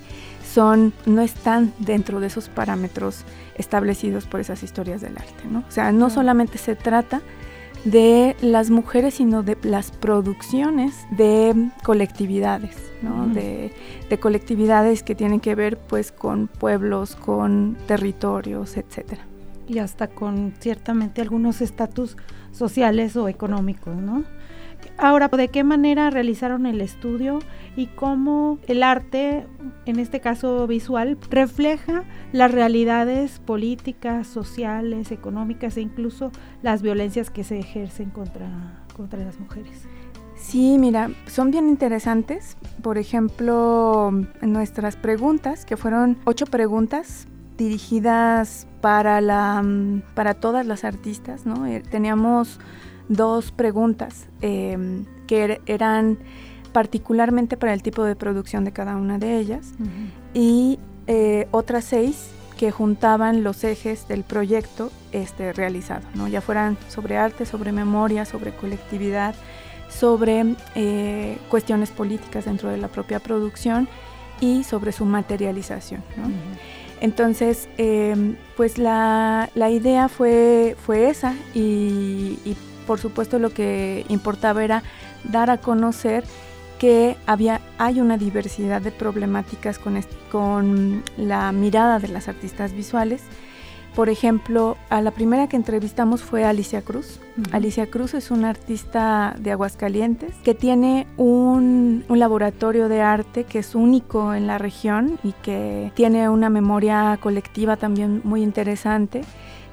son, 0.53 0.93
no 1.05 1.21
están 1.21 1.73
dentro 1.79 2.19
de 2.19 2.27
esos 2.27 2.49
parámetros 2.49 3.23
establecidos 3.55 4.25
por 4.25 4.39
esas 4.39 4.63
historias 4.63 5.01
del 5.01 5.17
arte. 5.17 5.43
¿no? 5.49 5.59
O 5.59 5.71
sea, 5.71 5.91
no 5.91 6.09
solamente 6.09 6.57
se 6.57 6.75
trata 6.75 7.21
de 7.85 8.35
las 8.41 8.69
mujeres, 8.69 9.15
sino 9.15 9.43
de 9.43 9.57
las 9.63 9.91
producciones 9.91 10.93
de 11.11 11.69
colectividades, 11.83 12.75
de, 13.33 13.71
colectividades 14.19 15.03
que 15.03 15.15
tienen 15.15 15.39
que 15.39 15.55
ver 15.55 15.77
pues 15.77 16.11
con 16.11 16.47
pueblos, 16.47 17.15
con 17.15 17.77
territorios, 17.87 18.77
etcétera. 18.77 19.23
Y 19.67 19.79
hasta 19.79 20.07
con 20.07 20.53
ciertamente 20.59 21.21
algunos 21.21 21.61
estatus 21.61 22.17
sociales 22.51 23.15
o 23.15 23.27
económicos, 23.27 23.95
¿no? 23.95 24.23
Ahora, 24.97 25.27
¿de 25.27 25.47
qué 25.49 25.63
manera 25.63 26.09
realizaron 26.09 26.65
el 26.65 26.81
estudio 26.81 27.39
y 27.75 27.87
cómo 27.87 28.57
el 28.67 28.81
arte, 28.81 29.45
en 29.85 29.99
este 29.99 30.19
caso 30.19 30.65
visual, 30.65 31.17
refleja 31.29 32.03
las 32.31 32.51
realidades 32.51 33.39
políticas, 33.39 34.25
sociales, 34.27 35.11
económicas 35.11 35.77
e 35.77 35.81
incluso 35.81 36.31
las 36.63 36.81
violencias 36.81 37.29
que 37.29 37.43
se 37.43 37.59
ejercen 37.59 38.09
contra, 38.09 38.83
contra 38.95 39.19
las 39.19 39.39
mujeres? 39.39 39.83
Sí, 40.35 40.77
mira, 40.79 41.11
son 41.27 41.51
bien 41.51 41.67
interesantes. 41.67 42.57
Por 42.81 42.97
ejemplo, 42.97 44.11
nuestras 44.41 44.95
preguntas, 44.95 45.65
que 45.65 45.77
fueron 45.77 46.17
ocho 46.25 46.45
preguntas 46.45 47.27
dirigidas 47.57 48.67
para, 48.81 49.19
la, 49.19 49.63
para 50.13 50.35
todas 50.35 50.65
las 50.65 50.83
artistas, 50.83 51.45
¿no? 51.45 51.65
Eh, 51.65 51.83
teníamos 51.89 52.59
dos 53.07 53.51
preguntas 53.51 54.27
em, 54.41 55.05
que 55.27 55.43
er, 55.43 55.61
eran 55.65 56.17
particularmente 56.71 57.57
para 57.57 57.73
el 57.73 57.81
tipo 57.81 58.03
de 58.03 58.15
producción 58.15 58.63
de 58.63 58.71
cada 58.71 58.97
una 58.97 59.17
de 59.17 59.37
ellas 59.39 59.73
y 60.33 60.79
eh, 61.07 61.47
otras 61.51 61.85
seis 61.85 62.29
que 62.57 62.71
juntaban 62.71 63.43
los 63.43 63.63
ejes 63.63 64.07
del 64.07 64.23
proyecto 64.23 64.91
este, 65.11 65.53
realizado, 65.53 66.01
¿no? 66.15 66.27
ya 66.27 66.41
fueran 66.41 66.77
sobre 66.89 67.17
arte, 67.17 67.45
sobre 67.45 67.71
memoria, 67.71 68.25
sobre 68.25 68.51
colectividad, 68.51 69.35
sobre 69.89 70.55
eh, 70.75 71.37
cuestiones 71.49 71.91
políticas 71.91 72.45
dentro 72.45 72.69
de 72.69 72.77
la 72.77 72.89
propia 72.89 73.19
producción 73.19 73.87
y 74.41 74.63
sobre 74.63 74.91
su 74.91 75.05
materialización. 75.05 76.03
Entonces, 76.99 77.69
em, 77.77 78.35
pues 78.55 78.77
la, 78.77 79.49
idea 79.55 80.09
fue, 80.09 80.75
fue 80.85 81.09
esa 81.09 81.33
y, 81.53 82.39
y 82.43 82.57
por 82.87 82.99
supuesto 82.99 83.37
lo 83.37 83.51
que 83.51 84.05
importaba 84.09 84.63
era 84.63 84.81
dar 85.25 85.51
a 85.51 85.57
conocer 85.57 86.23
que 86.79 87.17
había, 87.25 87.61
hay 87.77 88.01
una 88.01 88.17
diversidad 88.17 88.81
de 88.81 88.91
problemáticas 88.91 89.77
con, 89.77 89.99
con 90.31 91.03
la 91.17 91.51
mirada 91.51 91.99
de 91.99 92.07
las 92.07 92.27
artistas 92.27 92.73
visuales. 92.73 93.21
Por 93.95 94.09
ejemplo, 94.09 94.77
a 94.89 95.01
la 95.01 95.09
primera 95.09 95.49
que 95.49 95.55
entrevistamos 95.55 96.21
fue 96.21 96.45
Alicia 96.45 96.83
Cruz. 96.83 97.19
Alicia 97.51 97.87
Cruz 97.87 98.13
es 98.13 98.29
una 98.29 98.51
artista 98.51 99.35
de 99.39 99.51
Aguascalientes 99.51 100.35
que 100.43 100.53
tiene 100.53 101.07
un, 101.17 102.05
un, 102.07 102.19
laboratorio 102.19 102.89
de 102.89 103.01
arte 103.01 103.43
que 103.43 103.57
es 103.59 103.73
único 103.73 104.35
en 104.35 104.45
la 104.45 104.59
región 104.59 105.17
y 105.23 105.31
que 105.31 105.91
tiene 105.95 106.29
una 106.29 106.51
memoria 106.51 107.17
colectiva 107.19 107.75
también 107.75 108.21
muy 108.23 108.43
interesante 108.43 109.23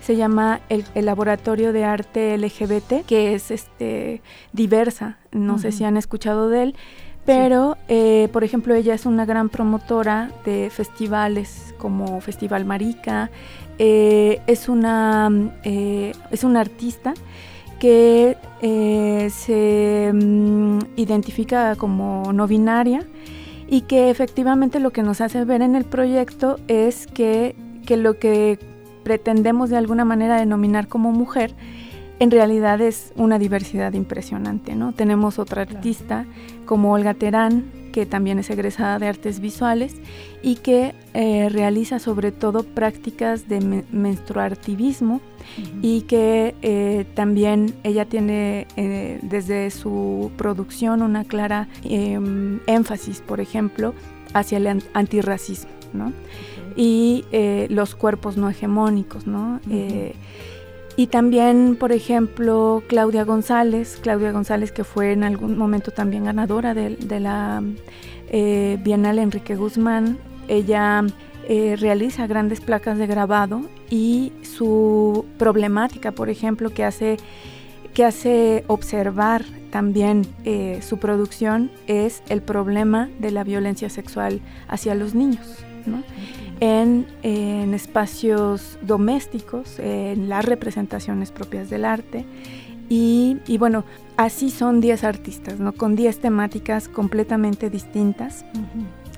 se 0.04 0.16
llama 0.16 0.60
el, 0.68 0.84
Laboratorio 0.94 1.72
de 1.72 1.84
Arte 1.84 2.36
LGBT, 2.36 3.06
que 3.06 3.34
es 3.34 3.50
este, 3.50 4.20
diversa, 4.52 5.16
no 5.32 5.58
sé 5.58 5.72
si 5.72 5.84
han 5.84 5.96
escuchado 5.96 6.50
de 6.50 6.62
él, 6.62 6.76
pero 7.24 7.78
eh, 7.88 8.28
por 8.30 8.44
ejemplo 8.44 8.74
ella 8.74 8.92
es 8.92 9.06
una 9.06 9.24
gran 9.24 9.48
promotora 9.48 10.30
de 10.44 10.68
festivales 10.68 11.74
como 11.78 12.20
Festival 12.20 12.66
Marica, 12.66 13.30
eh, 13.78 14.42
es, 14.46 14.68
una, 14.68 15.30
eh, 15.62 16.12
es 16.30 16.44
una 16.44 16.60
artista 16.60 17.14
que 17.80 18.36
se 19.30 20.10
mm, 20.12 20.78
identifica 20.96 21.76
como 21.76 22.30
no 22.34 22.46
binaria 22.46 23.06
y 23.68 23.82
que 23.82 24.10
efectivamente 24.10 24.80
lo 24.80 24.90
que 24.90 25.02
nos 25.02 25.22
hace 25.22 25.46
ver 25.46 25.62
en 25.62 25.74
el 25.74 25.84
proyecto 25.84 26.58
es 26.68 27.06
que, 27.06 27.56
que 27.86 27.96
lo 27.96 28.18
que 28.18 28.58
pretendemos 29.04 29.70
de 29.70 29.76
alguna 29.76 30.04
manera 30.04 30.36
denominar 30.36 30.88
como 30.88 31.12
mujer, 31.12 31.54
en 32.20 32.30
realidad 32.30 32.80
es 32.80 33.12
una 33.16 33.38
diversidad 33.38 33.92
impresionante, 33.92 34.74
¿no? 34.74 34.92
Tenemos 34.92 35.38
otra 35.38 35.62
artista 35.62 36.26
como 36.64 36.92
Olga 36.92 37.14
Terán, 37.14 37.64
que 37.92 38.06
también 38.06 38.38
es 38.40 38.50
egresada 38.50 38.98
de 38.98 39.06
artes 39.06 39.38
visuales 39.38 39.94
y 40.42 40.56
que 40.56 40.94
eh, 41.12 41.48
realiza 41.48 41.98
sobre 42.00 42.32
todo 42.32 42.64
prácticas 42.64 43.48
de 43.48 43.84
menstruativismo 43.92 45.20
y 45.80 46.02
que 46.02 46.56
eh, 46.62 47.04
también 47.14 47.72
ella 47.84 48.04
tiene 48.06 48.66
eh, 48.76 49.20
desde 49.22 49.70
su 49.70 50.32
producción 50.36 51.02
una 51.02 51.24
clara 51.24 51.68
em, 51.84 52.58
énfasis, 52.66 53.20
por 53.20 53.40
ejemplo, 53.40 53.94
hacia 54.32 54.58
el 54.58 54.82
antirracismo, 54.92 55.70
¿no? 55.92 56.12
Y 56.76 57.24
eh, 57.32 57.66
los 57.70 57.94
cuerpos 57.94 58.36
no 58.36 58.48
hegemónicos, 58.48 59.26
¿no? 59.26 59.60
Eh, 59.70 60.14
y 60.96 61.08
también, 61.08 61.76
por 61.78 61.92
ejemplo, 61.92 62.82
Claudia 62.86 63.24
González, 63.24 63.98
Claudia 64.00 64.30
González 64.32 64.70
que 64.70 64.84
fue 64.84 65.12
en 65.12 65.24
algún 65.24 65.58
momento 65.58 65.90
también 65.90 66.24
ganadora 66.24 66.72
de, 66.72 67.20
la 67.20 67.62
eh, 68.28 68.78
Bienal 68.82 69.18
Enrique 69.18 69.56
Guzmán, 69.56 70.18
ella 70.46 71.04
realiza 71.46 72.26
grandes 72.26 72.62
placas 72.62 72.96
de 72.96 73.06
grabado 73.06 73.62
y 73.90 74.32
su 74.42 75.26
problemática, 75.36 76.12
por 76.12 76.30
ejemplo, 76.30 76.72
que 76.72 76.84
hace, 76.84 77.18
que 77.92 78.04
hace 78.04 78.64
observar 78.66 79.44
también 79.70 80.26
su 80.80 80.98
producción 80.98 81.70
es 81.86 82.22
el 82.30 82.40
problema 82.40 83.10
de 83.18 83.30
la 83.30 83.44
violencia 83.44 83.90
sexual 83.90 84.40
hacia 84.68 84.94
los 84.94 85.14
niños. 85.14 85.64
¿no? 85.86 86.02
En, 86.64 87.74
espacios 87.74 88.78
domésticos, 88.82 89.78
en 89.78 90.28
las 90.28 90.44
representaciones 90.44 91.30
propias 91.30 91.68
del 91.68 91.84
arte. 91.84 92.24
Y, 92.88 93.38
bueno, 93.58 93.84
así 94.16 94.50
son 94.50 94.80
10 94.80 95.04
artistas, 95.04 95.58
¿no? 95.58 95.72
con 95.72 95.96
10 95.96 96.20
temáticas 96.20 96.88
completamente 96.88 97.70
distintas. 97.70 98.44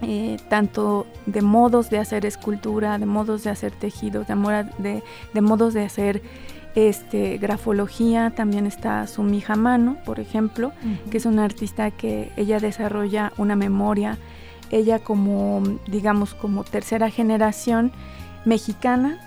eh, 0.03 0.37
tanto 0.50 1.07
de 1.25 1.41
modos 1.41 1.88
de 1.88 1.99
hacer 1.99 2.26
escultura, 2.26 2.99
de 2.99 3.07
modos 3.07 3.45
de 3.45 3.50
hacer 3.50 3.73
tejidos, 3.73 4.26
de, 4.26 5.03
de, 5.33 5.41
modos 5.41 5.73
de 5.73 5.85
hacer 5.85 6.23
este, 6.75 7.38
grafología. 7.38 8.31
También 8.31 8.67
está 8.67 9.07
Sumija 9.07 9.57
Mano, 9.57 9.97
por 10.05 10.21
ejemplo, 10.21 10.73
que 11.11 11.17
es 11.17 11.26
una 11.26 11.45
artista 11.45 11.91
que 11.91 12.31
ella 12.37 12.61
desarrolla 12.61 13.33
una 13.38 13.57
memoria. 13.57 14.19
Ella 14.70 14.99
como, 14.99 15.62
digamos, 15.87 16.35
como 16.35 16.64
tercera 16.64 17.11
generación 17.11 17.92
mexicana, 18.44 19.18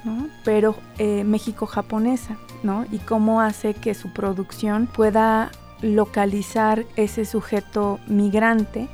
pero 0.43 0.75
eh, 0.97 1.23
México-japonesa, 1.23 2.37
¿no? 2.63 2.85
Y 2.91 2.99
cómo 2.99 3.41
hace 3.41 3.73
que 3.73 3.93
su 3.93 4.11
producción 4.11 4.87
pueda 4.87 5.51
localizar 5.81 6.85
ese 6.95 7.25
sujeto 7.25 7.99
migrante 8.07 8.87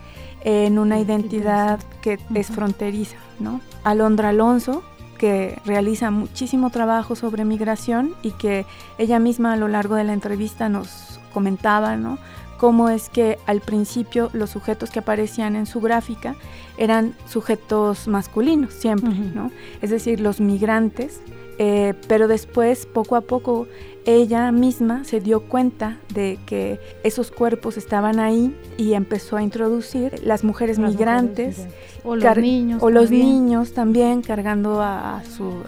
en 0.44 0.78
una 0.78 1.00
identidad 1.00 1.80
que 2.02 2.20
es 2.34 2.48
fronteriza, 2.48 3.18
¿no? 3.40 3.62
Alondra 3.84 4.30
Alonso, 4.30 4.84
que 5.18 5.60
realiza 5.66 6.12
muchísimo 6.12 6.70
trabajo 6.70 7.16
sobre 7.16 7.46
migración 7.46 8.16
y 8.22 8.32
que 8.32 8.66
ella 8.98 9.20
misma 9.20 9.54
a 9.54 9.56
lo 9.58 9.68
largo 9.68 9.96
de 9.96 10.04
la 10.04 10.14
entrevista 10.14 10.70
nos 10.70 11.20
comentaba, 11.34 11.98
¿no? 11.98 12.18
Cómo 12.58 12.90
es 12.90 13.10
que 13.10 13.38
al 13.46 13.62
principio 13.62 14.30
los 14.34 14.50
sujetos 14.50 14.90
que 14.90 15.00
aparecían 15.00 15.56
en 15.56 15.66
su 15.66 15.82
gráfica 15.82 16.36
eran 16.78 17.16
sujetos 17.28 18.08
masculinos 18.08 18.74
siempre, 18.74 19.10
¿no? 19.10 19.52
Es 19.82 19.90
decir, 19.90 20.20
los 20.20 20.40
migrantes 20.40 21.22
eh, 21.58 21.94
pero 22.08 22.28
después, 22.28 22.86
poco 22.86 23.16
a 23.16 23.22
poco, 23.22 23.68
ella 24.06 24.52
misma 24.52 25.04
se 25.04 25.22
dio 25.22 25.42
cuenta 25.42 25.98
de 26.14 26.38
que 26.46 26.80
esos 27.04 27.32
cuerpos 27.32 27.78
estaban 27.78 28.20
ahí 28.20 28.56
y 28.78 28.94
empezó 28.94 29.38
a 29.38 29.44
introducir 29.44 30.22
las 30.24 30.44
mujeres 30.44 30.80
migrantes 30.80 31.68
o 32.04 32.16
los, 32.16 32.38
niños, 32.38 32.84
o 32.84 32.90
los 32.90 33.10
niños 33.10 33.74
también 33.74 34.22
cargando 34.22 34.82
a, 34.82 35.18
a, 35.18 35.24
sus, 35.24 35.66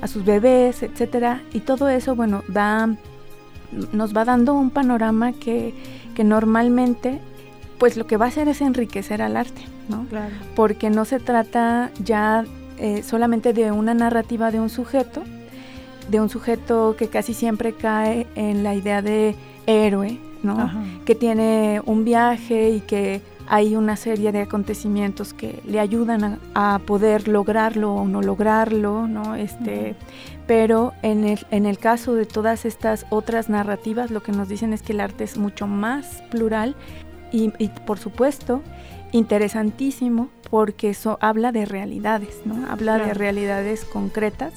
a 0.00 0.06
sus 0.06 0.24
bebés, 0.24 0.82
etcétera. 0.82 1.42
Y 1.52 1.60
todo 1.60 1.88
eso, 1.88 2.14
bueno, 2.14 2.44
da, 2.46 2.96
nos 3.92 4.16
va 4.16 4.24
dando 4.24 4.54
un 4.54 4.70
panorama 4.70 5.32
que, 5.32 5.74
que 6.14 6.24
normalmente 6.24 7.20
pues 7.78 7.96
lo 7.96 8.06
que 8.06 8.16
va 8.16 8.26
a 8.26 8.28
hacer 8.28 8.46
es 8.46 8.60
enriquecer 8.60 9.22
al 9.22 9.36
arte, 9.36 9.62
¿no? 9.88 10.06
Porque 10.54 10.88
no 10.88 11.04
se 11.04 11.18
trata 11.18 11.90
ya 12.04 12.44
eh, 12.78 13.02
solamente 13.02 13.52
de 13.52 13.72
una 13.72 13.92
narrativa 13.92 14.52
de 14.52 14.60
un 14.60 14.70
sujeto, 14.70 15.22
de 16.08 16.20
un 16.20 16.28
sujeto 16.28 16.94
que 16.96 17.08
casi 17.08 17.34
siempre 17.34 17.72
cae 17.72 18.28
en 18.36 18.62
la 18.62 18.76
idea 18.76 19.02
de 19.02 19.34
héroe, 19.66 20.20
¿no? 20.44 20.70
Que 21.04 21.16
tiene 21.16 21.82
un 21.84 22.04
viaje 22.04 22.70
y 22.70 22.80
que 22.80 23.20
hay 23.52 23.76
una 23.76 23.96
serie 23.96 24.32
de 24.32 24.40
acontecimientos 24.40 25.34
que 25.34 25.60
le 25.66 25.78
ayudan 25.78 26.40
a, 26.54 26.80
poder 26.86 27.28
lograrlo 27.28 27.92
o 27.92 28.08
no 28.08 28.22
lograrlo, 28.22 29.06
¿no? 29.06 29.34
Este, 29.34 29.94
Pero 30.46 30.94
en 31.02 31.24
el, 31.24 31.46
en 31.50 31.66
el 31.66 31.76
caso 31.76 32.14
de 32.14 32.24
todas 32.24 32.64
estas 32.64 33.04
otras 33.10 33.50
narrativas, 33.50 34.10
lo 34.10 34.22
que 34.22 34.32
nos 34.32 34.48
dicen 34.48 34.72
es 34.72 34.80
que 34.80 34.94
el 34.94 35.00
arte 35.00 35.24
es 35.24 35.36
mucho 35.36 35.66
más 35.66 36.22
plural 36.30 36.76
y, 37.30 37.52
y 37.58 37.68
por 37.68 37.98
supuesto, 37.98 38.62
interesantísimo 39.12 40.30
porque 40.48 40.88
eso 40.88 41.18
habla 41.20 41.52
de 41.52 41.66
realidades, 41.66 42.40
¿no? 42.46 42.66
Habla 42.70 43.00
de 43.00 43.12
realidades 43.12 43.84
concretas 43.84 44.54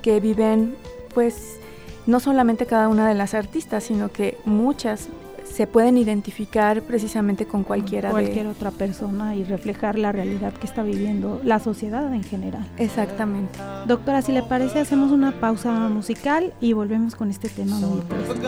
que 0.00 0.20
viven, 0.20 0.74
pues, 1.12 1.58
no 2.06 2.18
solamente 2.18 2.64
cada 2.64 2.88
una 2.88 3.06
de 3.06 3.14
las 3.14 3.34
artistas, 3.34 3.84
sino 3.84 4.10
que 4.10 4.38
muchas 4.46 5.10
se 5.52 5.66
pueden 5.66 5.98
identificar 5.98 6.82
precisamente 6.82 7.46
con 7.46 7.64
cualquiera 7.64 8.10
cualquier 8.10 8.46
otra 8.46 8.70
persona 8.70 9.34
y 9.34 9.44
reflejar 9.44 9.98
la 9.98 10.12
realidad 10.12 10.52
que 10.52 10.66
está 10.66 10.82
viviendo 10.82 11.40
la 11.44 11.58
sociedad 11.58 12.12
en 12.12 12.22
general. 12.22 12.66
Exactamente. 12.76 13.58
Doctora, 13.86 14.22
si 14.22 14.32
le 14.32 14.42
parece, 14.42 14.80
hacemos 14.80 15.10
una 15.10 15.32
pausa 15.40 15.72
musical 15.88 16.52
y 16.60 16.72
volvemos 16.72 17.14
con 17.14 17.30
este 17.30 17.48
tema 17.48 17.76
muy 17.78 18.00
interesante. 18.00 18.40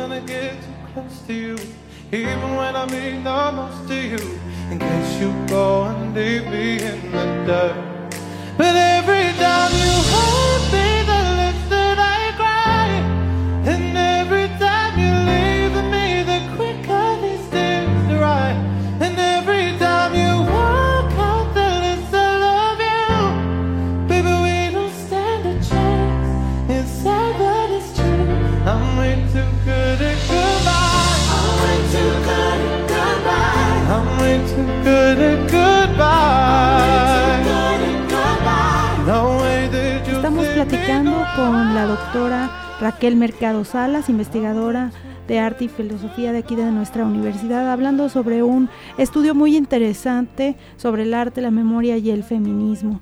Con 41.41 41.75
la 41.75 41.87
doctora 41.87 42.51
Raquel 42.83 43.17
Mercado 43.17 43.65
Salas, 43.65 44.11
investigadora 44.11 44.91
de 45.27 45.39
arte 45.39 45.65
y 45.65 45.69
filosofía 45.69 46.33
de 46.33 46.41
aquí 46.41 46.55
de 46.55 46.71
nuestra 46.71 47.07
universidad, 47.07 47.73
hablando 47.73 48.11
sobre 48.11 48.43
un 48.43 48.69
estudio 48.99 49.35
muy 49.35 49.57
interesante 49.57 50.57
sobre 50.77 51.05
el 51.05 51.15
arte, 51.15 51.41
la 51.41 51.51
memoria 51.51 51.97
y 51.97 52.11
el 52.11 52.25
feminismo. 52.25 53.01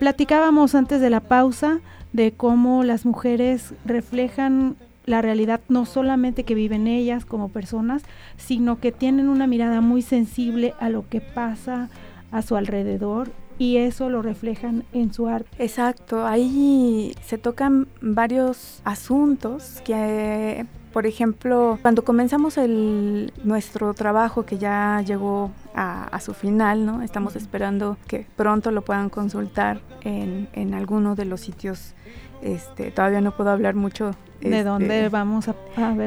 Platicábamos 0.00 0.74
antes 0.74 1.00
de 1.00 1.10
la 1.10 1.20
pausa 1.20 1.78
de 2.12 2.32
cómo 2.32 2.82
las 2.82 3.06
mujeres 3.06 3.72
reflejan 3.84 4.74
la 5.04 5.22
realidad 5.22 5.60
no 5.68 5.86
solamente 5.86 6.42
que 6.42 6.56
viven 6.56 6.88
ellas 6.88 7.24
como 7.24 7.50
personas, 7.50 8.02
sino 8.36 8.80
que 8.80 8.90
tienen 8.90 9.28
una 9.28 9.46
mirada 9.46 9.80
muy 9.80 10.02
sensible 10.02 10.74
a 10.80 10.88
lo 10.88 11.08
que 11.08 11.20
pasa 11.20 11.88
a 12.32 12.42
su 12.42 12.56
alrededor 12.56 13.30
y 13.58 13.78
eso 13.78 14.08
lo 14.08 14.22
reflejan 14.22 14.84
en 14.92 15.12
su 15.12 15.26
arte. 15.28 15.48
Exacto, 15.58 16.26
ahí 16.26 17.14
se 17.24 17.38
tocan 17.38 17.88
varios 18.00 18.80
asuntos 18.84 19.80
que, 19.84 20.66
por 20.92 21.06
ejemplo, 21.06 21.78
cuando 21.82 22.04
comenzamos 22.04 22.58
el, 22.58 23.32
nuestro 23.44 23.94
trabajo 23.94 24.44
que 24.44 24.58
ya 24.58 25.02
llegó 25.06 25.50
a, 25.74 26.18
su 26.20 26.32
final, 26.34 26.86
¿no? 26.86 27.02
Estamos 27.02 27.36
esperando 27.36 27.98
que 28.06 28.26
pronto 28.36 28.70
lo 28.70 28.82
puedan 28.82 29.10
consultar 29.10 29.80
en, 30.02 30.48
en 30.54 30.74
alguno 30.74 31.14
de 31.14 31.26
los 31.26 31.42
sitios 31.42 31.94
este, 32.42 32.90
todavía 32.90 33.20
no 33.20 33.32
puedo 33.36 33.50
hablar 33.50 33.74
mucho. 33.74 34.12
De 34.40 34.50
este, 34.50 34.64
dónde 34.64 35.08
vamos 35.08 35.48
a, 35.48 35.54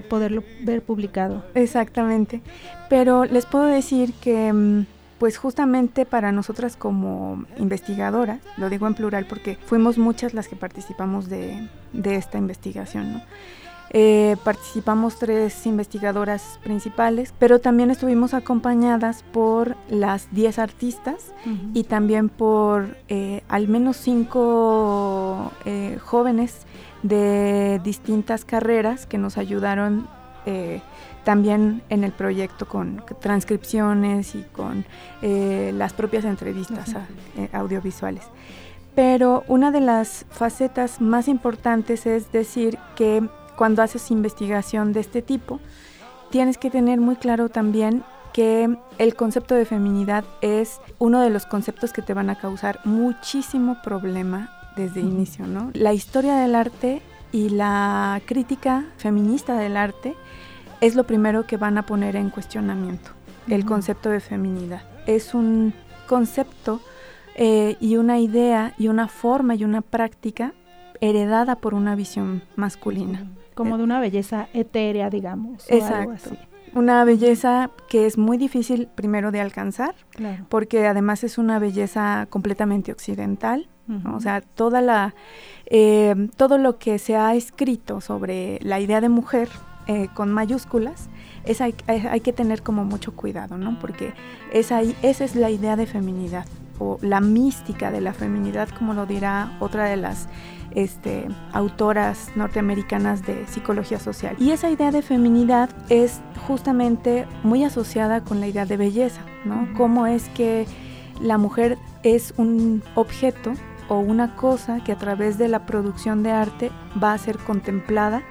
poderlo 0.08 0.44
ver 0.64 0.82
publicado. 0.82 1.44
Exactamente. 1.56 2.42
Pero 2.90 3.26
les 3.26 3.46
puedo 3.46 3.66
decir 3.66 4.14
que, 4.14 4.54
mm, 4.54 4.86
pues 5.20 5.38
justamente 5.38 6.06
para 6.06 6.32
nosotras 6.32 6.76
como 6.78 7.46
investigadoras, 7.58 8.40
lo 8.58 8.70
digo 8.70 8.88
en 8.88 8.94
plural 8.94 9.26
porque 9.26 9.58
fuimos 9.66 9.98
muchas 9.98 10.34
las 10.34 10.48
que 10.48 10.56
participamos 10.56 11.28
de, 11.30 11.68
esta 12.06 12.38
investigación, 12.38 13.22
eh, 13.92 14.38
participamos 14.44 15.20
tres 15.20 15.66
investigadoras 15.66 16.60
principales, 16.64 17.34
pero 17.38 17.60
también 17.60 17.92
estuvimos 17.92 18.34
acompañadas 18.34 19.24
por 19.24 19.76
las 19.90 20.32
10 20.32 20.60
artistas 20.60 21.34
y 21.74 21.84
también 21.84 22.30
por 22.30 22.96
eh, 23.08 23.44
al 23.50 23.68
menos 23.68 23.98
cinco 23.98 25.52
eh, 25.66 25.98
jóvenes 26.02 26.66
de 27.02 27.82
distintas 27.84 28.46
carreras 28.46 29.06
que 29.06 29.18
nos 29.18 29.38
ayudaron 29.38 30.08
también 31.30 31.84
en 31.90 32.04
el 32.04 32.12
proyecto 32.12 32.68
con 32.68 33.04
transcripciones 33.22 34.34
y 34.34 34.42
con 34.52 34.84
las 35.22 35.94
propias 35.94 36.26
entrevistas 36.26 36.96
audiovisuales. 37.54 38.24
Pero 38.96 39.44
una 39.48 39.70
de 39.70 39.80
las 39.80 40.26
facetas 40.32 41.02
más 41.02 41.28
importantes 41.28 42.08
es 42.08 42.32
decir 42.32 42.80
que 42.96 43.30
cuando 43.56 43.84
haces 43.84 44.10
investigación 44.10 44.92
de 44.92 45.02
este 45.02 45.22
tipo, 45.22 45.60
tienes 46.32 46.58
que 46.58 46.72
tener 46.72 47.00
muy 47.00 47.16
claro 47.16 47.50
también 47.50 48.04
que 48.34 48.76
el 48.98 49.14
concepto 49.14 49.54
de 49.54 49.66
feminidad 49.66 50.26
es 50.42 50.80
uno 50.98 51.22
de 51.22 51.30
los 51.30 51.46
conceptos 51.46 51.94
que 51.94 52.02
te 52.02 52.16
van 52.16 52.32
a 52.32 52.40
causar 52.40 52.80
muchísimo 52.86 53.78
problema 53.84 54.50
desde 54.76 55.02
inicio, 55.02 55.46
¿no? 55.46 55.70
La 55.76 55.94
historia 55.94 56.34
del 56.38 56.56
arte 56.56 57.04
y 57.32 57.50
la 57.50 58.20
crítica 58.26 58.86
feminista 58.98 59.60
del 59.60 59.78
arte 59.78 60.16
es 60.82 60.96
lo 60.96 61.06
primero 61.06 61.46
que 61.46 61.58
van 61.58 61.78
a 61.78 61.84
poner 61.84 62.16
en 62.16 62.30
cuestionamiento, 62.30 63.12
el 63.48 63.66
concepto 63.66 64.10
de 64.10 64.20
feminidad. 64.20 64.82
Es 65.06 65.34
un 65.34 65.74
concepto 66.08 66.82
eh, 67.36 67.78
y 67.80 67.98
una 67.98 68.20
idea 68.20 68.74
y 68.78 68.88
una 68.88 69.08
forma 69.08 69.56
y 69.56 69.64
una 69.64 69.82
práctica 69.82 70.54
heredada 71.02 71.56
por 71.56 71.74
una 71.74 71.96
visión 71.96 72.44
masculina 72.56 73.28
como 73.60 73.78
de 73.78 73.84
una 73.84 74.00
belleza 74.00 74.48
etérea, 74.54 75.10
digamos. 75.10 75.70
Exacto. 75.70 76.32
una 76.74 77.04
belleza 77.04 77.72
que 77.90 78.06
es 78.06 78.18
muy 78.18 78.38
difícil 78.38 78.88
primero 78.96 79.32
de 79.32 79.42
alcanzar, 79.42 79.96
porque 80.48 80.88
además 80.88 81.26
es 81.26 81.38
una 81.38 81.60
belleza 81.60 82.28
completamente 82.30 82.94
occidental, 82.94 83.68
o 84.14 84.20
sea, 84.22 84.40
toda 84.40 84.82
la, 84.82 85.14
eh, 85.66 86.30
todo 86.38 86.58
lo 86.58 86.78
que 86.78 87.00
se 87.00 87.18
ha 87.18 87.36
escrito 87.36 88.00
sobre 88.00 88.60
la 88.62 88.80
idea 88.80 89.02
de 89.02 89.10
mujer 89.10 89.50
eh, 89.90 90.08
con 90.14 90.32
mayúsculas, 90.32 91.10
es 91.46 91.62
hay, 91.62 91.74
hay, 91.88 92.22
que 92.22 92.32
tener 92.32 92.62
como 92.62 92.86
mucho 92.86 93.16
cuidado, 93.16 93.58
¿no? 93.58 93.80
Porque 93.80 94.14
esa, 94.54 94.82
esa 94.84 95.26
es 95.26 95.36
la 95.36 95.50
idea 95.50 95.76
de 95.76 95.88
feminidad, 95.88 96.46
o 96.78 97.00
la 97.02 97.22
mística 97.22 97.90
de 97.90 98.00
la 98.00 98.14
feminidad, 98.14 98.70
como 98.70 98.94
lo 98.94 99.08
dirá 99.08 99.58
otra 99.60 99.86
de 99.86 99.98
las 99.98 100.28
este, 100.76 101.28
autoras 101.54 102.30
norteamericanas 102.36 103.26
de 103.26 103.48
psicología 103.48 104.00
social. 104.00 104.36
Y 104.38 104.52
esa 104.52 104.70
idea 104.70 104.92
de 104.92 105.02
feminidad 105.02 105.72
es 105.90 106.22
justamente 106.46 107.26
muy 107.42 107.64
asociada 107.64 108.24
con 108.24 108.40
la 108.40 108.48
idea 108.48 108.68
de 108.68 108.78
belleza, 108.78 109.22
¿no? 109.44 109.68
Cómo 109.76 110.06
es 110.06 110.30
que 110.30 110.68
la 111.20 111.40
mujer 111.40 111.80
es 112.04 112.36
un 112.38 112.84
objeto 112.94 113.54
o 113.88 113.98
una 113.98 114.36
cosa 114.36 114.84
que 114.84 114.92
a 114.92 114.98
través 115.00 115.40
de 115.40 115.48
la 115.48 115.66
producción 115.66 116.22
de 116.22 116.30
arte 116.30 116.70
va 117.04 117.14
a 117.14 117.18
ser 117.18 117.40
contemplada 117.40 118.22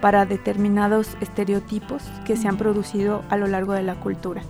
para 0.00 0.26
determinados 0.26 1.16
estereotipos 1.20 2.02
que 2.24 2.36
se 2.36 2.48
han 2.48 2.56
producido 2.56 3.22
a 3.28 3.36
lo 3.36 3.46
largo 3.46 3.72
de 3.72 3.82
la 3.82 3.94
cultura. 3.96 4.42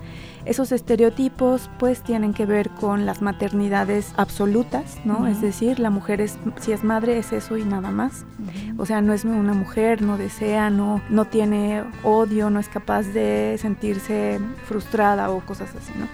Esos 0.46 0.70
estereotipos 0.70 1.68
pues 1.76 2.02
tienen 2.02 2.32
que 2.32 2.46
ver 2.46 2.70
con 2.70 3.04
las 3.04 3.20
maternidades 3.20 4.12
absolutas, 4.16 5.04
¿no? 5.04 5.26
Es 5.26 5.40
decir, 5.40 5.80
la 5.80 5.90
mujer 5.90 6.20
es, 6.20 6.38
si 6.61 6.70
es 6.70 6.85
madre 6.85 7.18
es 7.18 7.32
eso 7.32 7.56
y 7.56 7.64
nada 7.64 7.90
más. 7.90 8.24
O 8.78 8.87
sea, 8.87 9.00
no 9.00 9.12
es 9.12 9.24
una 9.24 9.54
mujer, 9.54 10.02
no 10.02 10.16
desea, 10.16 10.70
no, 10.70 11.02
no 11.11 11.24
tiene 11.24 11.82
odio, 12.04 12.48
no 12.50 12.61
es 12.61 12.68
capaz 12.68 13.02
de 13.09 13.59
sentirse 13.61 14.38
frustrada 14.66 15.30
o 15.30 15.40
cosas 15.40 15.70
así, 15.74 15.92
¿no? 15.98 16.06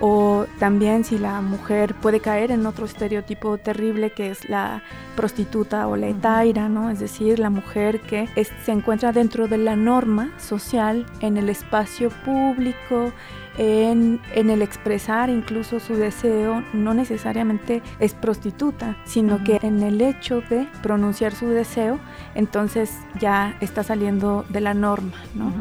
O 0.00 0.46
también 0.58 1.04
si 1.04 1.18
la 1.18 1.40
mujer 1.40 1.94
puede 1.94 2.20
caer 2.20 2.50
en 2.50 2.66
otro 2.66 2.86
estereotipo 2.86 3.58
terrible 3.58 4.10
que 4.10 4.30
es 4.30 4.48
la 4.48 4.82
prostituta 5.16 5.86
o 5.86 5.96
la 5.96 6.08
etaira, 6.08 6.68
¿no? 6.68 6.90
Es 6.90 6.98
decir, 6.98 7.38
la 7.38 7.50
mujer 7.50 8.00
que 8.00 8.28
se 8.64 8.72
encuentra 8.72 9.12
dentro 9.12 9.48
de 9.48 9.58
la 9.58 9.76
norma 9.76 10.32
social 10.38 11.06
en 11.20 11.36
el 11.36 11.48
espacio 11.48 12.10
público, 12.24 13.12
en, 13.56 14.20
el 14.34 14.62
expresar 14.62 15.30
incluso 15.30 15.78
su 15.78 15.94
deseo, 15.94 16.64
no 16.72 16.94
necesariamente 16.94 17.82
es 18.00 18.14
prostituta, 18.14 18.96
sino 19.04 19.44
que 19.44 19.60
en 19.62 19.82
el 19.82 20.00
hecho 20.00 20.40
de 20.40 20.66
pronunciar 20.82 21.34
su 21.34 21.48
deseo, 21.48 22.00
entonces 22.34 22.90
ya 23.20 23.56
está 23.60 23.84
saliendo 23.84 24.44
de 24.48 24.60
la 24.60 24.74
norma, 24.74 25.16
¿no? 25.34 25.52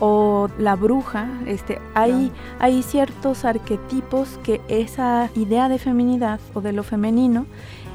O 0.00 0.48
la 0.58 0.76
bruja, 0.76 1.28
este, 1.46 1.80
hay, 1.94 2.32
hay 2.58 2.82
ciertos 2.82 3.44
arquetipos 3.44 4.38
que 4.42 4.60
esa 4.68 5.30
idea 5.34 5.68
de 5.68 5.78
feminidad 5.78 6.40
o 6.54 6.60
de 6.60 6.72
lo 6.72 6.82
femenino 6.82 7.46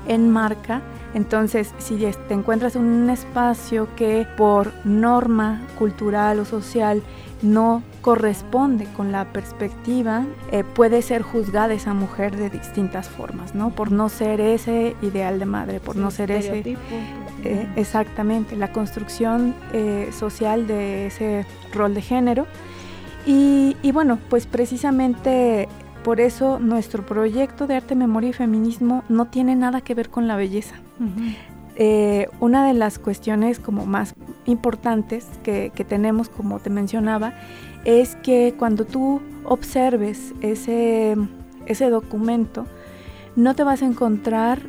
enmarca. 0.07 0.81
Entonces, 1.13 1.73
si 1.77 1.97
te 1.97 2.33
encuentras 2.33 2.75
en 2.75 2.83
un 2.83 3.09
espacio 3.09 3.87
que 3.95 4.25
por 4.37 4.71
norma 4.85 5.61
cultural 5.77 6.39
o 6.39 6.45
social 6.45 7.03
no 7.41 7.83
corresponde 8.01 8.85
con 8.95 9.11
la 9.11 9.25
perspectiva, 9.25 10.25
eh, 10.51 10.63
puede 10.63 11.01
ser 11.01 11.21
juzgada 11.21 11.73
esa 11.73 11.93
mujer 11.93 12.35
de 12.35 12.49
distintas 12.49 13.09
formas, 13.09 13.55
¿no? 13.55 13.71
Por 13.71 13.91
no 13.91 14.09
ser 14.09 14.39
ese 14.39 14.95
ideal 15.01 15.39
de 15.39 15.45
madre, 15.45 15.79
por 15.79 15.95
no 15.95 16.11
ser 16.11 16.31
ese... 16.31 16.77
Eh, 17.43 17.67
exactamente, 17.75 18.55
la 18.55 18.71
construcción 18.71 19.55
eh, 19.73 20.09
social 20.11 20.67
de 20.67 21.07
ese 21.07 21.45
rol 21.73 21.93
de 21.93 22.01
género. 22.01 22.45
Y, 23.25 23.75
bueno, 23.91 24.17
pues 24.29 24.47
precisamente 24.47 25.67
por 26.03 26.19
eso 26.19 26.59
nuestro 26.59 27.05
proyecto 27.05 27.67
de 27.67 27.75
arte, 27.75 27.95
memoria 27.95 28.31
y 28.31 28.33
feminismo 28.33 29.03
no 29.09 29.27
tiene 29.27 29.55
nada 29.55 29.81
que 29.81 29.93
ver 29.93 30.09
con 30.09 30.27
la 30.27 30.35
belleza. 30.35 30.75
una 32.39 32.67
de 32.67 32.73
las 32.73 32.97
cuestiones 32.97 33.59
como 33.59 33.85
más 33.85 34.15
importantes 34.45 35.27
que, 35.43 35.71
tenemos, 35.87 36.29
como 36.29 36.59
te 36.59 36.69
mencionaba, 36.71 37.33
es 37.85 38.15
que 38.17 38.55
cuando 38.57 38.85
tú 38.85 39.21
observes 39.45 40.33
ese, 40.41 41.15
ese 41.67 41.89
documento, 41.89 42.65
no 43.35 43.55
te 43.55 43.63
vas 43.63 43.81
a 43.81 43.85
encontrar 43.85 44.61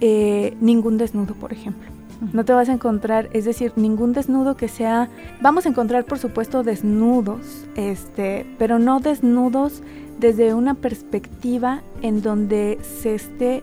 eh, 0.00 0.56
ningún 0.60 0.98
desnudo, 0.98 1.34
por 1.34 1.52
ejemplo. 1.52 1.93
No 2.32 2.44
te 2.44 2.52
vas 2.52 2.68
a 2.68 2.72
encontrar, 2.72 3.28
es 3.32 3.44
decir, 3.44 3.72
ningún 3.76 4.12
desnudo 4.12 4.56
que 4.56 4.68
sea, 4.68 5.08
vamos 5.40 5.66
a 5.66 5.68
encontrar 5.68 6.04
por 6.04 6.18
supuesto 6.18 6.62
desnudos, 6.62 7.66
este, 7.74 8.46
pero 8.58 8.78
no 8.78 9.00
desnudos 9.00 9.82
desde 10.18 10.54
una 10.54 10.74
perspectiva 10.74 11.82
en 12.02 12.22
donde 12.22 12.78
se 12.82 13.14
esté 13.14 13.62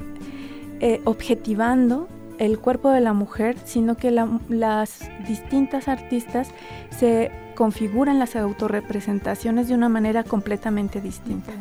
eh, 0.79 1.01
objetivando 1.05 2.07
el 2.39 2.59
cuerpo 2.59 2.89
de 2.89 3.01
la 3.01 3.13
mujer, 3.13 3.55
sino 3.65 3.95
que 3.95 4.11
las 4.11 4.99
distintas 5.27 5.87
artistas 5.87 6.49
se 6.89 7.31
configuran 7.55 8.17
las 8.17 8.35
autorrepresentaciones 8.35 9.67
de 9.67 9.75
una 9.75 9.89
manera 9.89 10.23
completamente 10.23 11.01
distinta. 11.01 11.51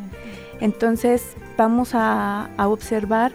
Entonces 0.59 1.35
vamos 1.57 1.91
a, 1.93 2.49
observar 2.57 3.31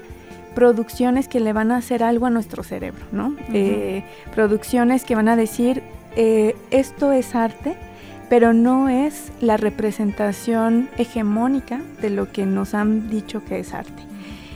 producciones 0.56 1.28
que 1.28 1.38
le 1.38 1.52
van 1.52 1.70
a 1.70 1.76
hacer 1.76 2.02
algo 2.02 2.24
a 2.24 2.30
nuestro 2.30 2.62
cerebro, 2.62 3.04
¿no? 3.12 3.36
Eh, 3.52 4.02
producciones 4.34 5.04
que 5.04 5.14
van 5.14 5.28
a 5.28 5.36
decir, 5.36 5.82
eh, 6.16 6.56
esto 6.70 7.12
es 7.12 7.34
arte, 7.34 7.76
pero 8.30 8.54
no 8.54 8.88
es 8.88 9.30
la 9.42 9.58
representación 9.58 10.88
hegemónica 10.96 11.82
de 12.00 12.08
lo 12.08 12.32
que 12.32 12.46
nos 12.46 12.72
han 12.72 13.10
dicho 13.10 13.44
que 13.44 13.58
es 13.58 13.74
arte. 13.74 14.02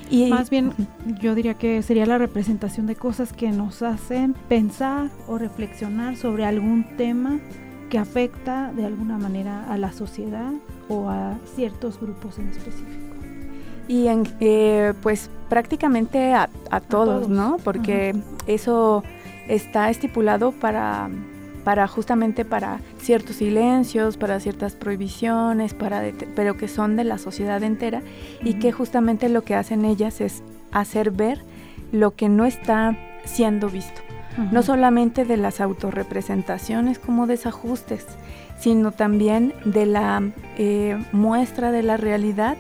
Y 0.08 0.30
más 0.30 0.48
bien 0.48 0.72
yo 1.20 1.34
diría 1.34 1.52
que 1.52 1.82
sería 1.82 2.06
la 2.06 2.16
representación 2.16 2.86
de 2.86 2.96
cosas 2.96 3.34
que 3.34 3.50
nos 3.50 3.82
hacen 3.82 4.34
pensar 4.48 5.10
o 5.28 5.36
reflexionar 5.36 6.16
sobre 6.16 6.46
algún 6.46 6.96
tema 6.96 7.38
que 7.90 7.98
afecta 7.98 8.72
de 8.72 8.86
alguna 8.86 9.18
manera 9.18 9.70
a 9.70 9.76
la 9.76 9.92
sociedad 9.92 10.52
o 10.88 11.10
a 11.10 11.38
ciertos 11.54 12.00
grupos 12.00 12.38
en 12.38 12.48
específico. 12.48 13.10
Y 13.90 14.07
en, 14.07 14.22
eh, 14.38 14.94
pues 15.03 15.31
prácticamente 15.48 16.33
a, 16.33 16.48
todos, 16.88 17.29
¿no? 17.29 17.57
Porque 17.64 18.14
eso 18.46 19.03
está 19.48 19.90
estipulado 19.90 20.53
para 20.53 21.11
para 21.64 21.88
justamente 21.88 22.44
para 22.44 22.79
ciertos 22.98 23.37
silencios, 23.37 24.16
para 24.16 24.38
ciertas 24.38 24.76
prohibiciones, 24.76 25.74
para 25.74 26.05
pero 26.37 26.57
que 26.57 26.68
son 26.68 26.94
de 26.94 27.03
la 27.03 27.18
sociedad 27.18 27.64
entera 27.64 28.00
y 28.44 28.55
que 28.55 28.70
justamente 28.70 29.29
lo 29.29 29.42
que 29.42 29.57
hacen 29.57 29.85
ellas 29.85 30.20
es 30.20 30.44
hacer 30.70 31.11
ver 31.11 31.42
lo 31.90 32.14
que 32.14 32.29
no 32.29 32.44
está 32.44 32.96
siendo 33.24 33.68
visto. 33.70 34.03
No 34.53 34.62
solamente 34.62 35.24
de 35.24 35.37
las 35.37 35.61
autorrepresentaciones 35.61 37.00
como 37.00 37.26
desajustes, 37.26 38.07
sino 38.61 38.92
también 38.92 39.53
de 39.64 39.85
la 39.85 40.22
eh, 40.59 40.96
muestra 41.11 41.72
de 41.72 41.83
la 41.83 41.96
realidad 41.96 42.57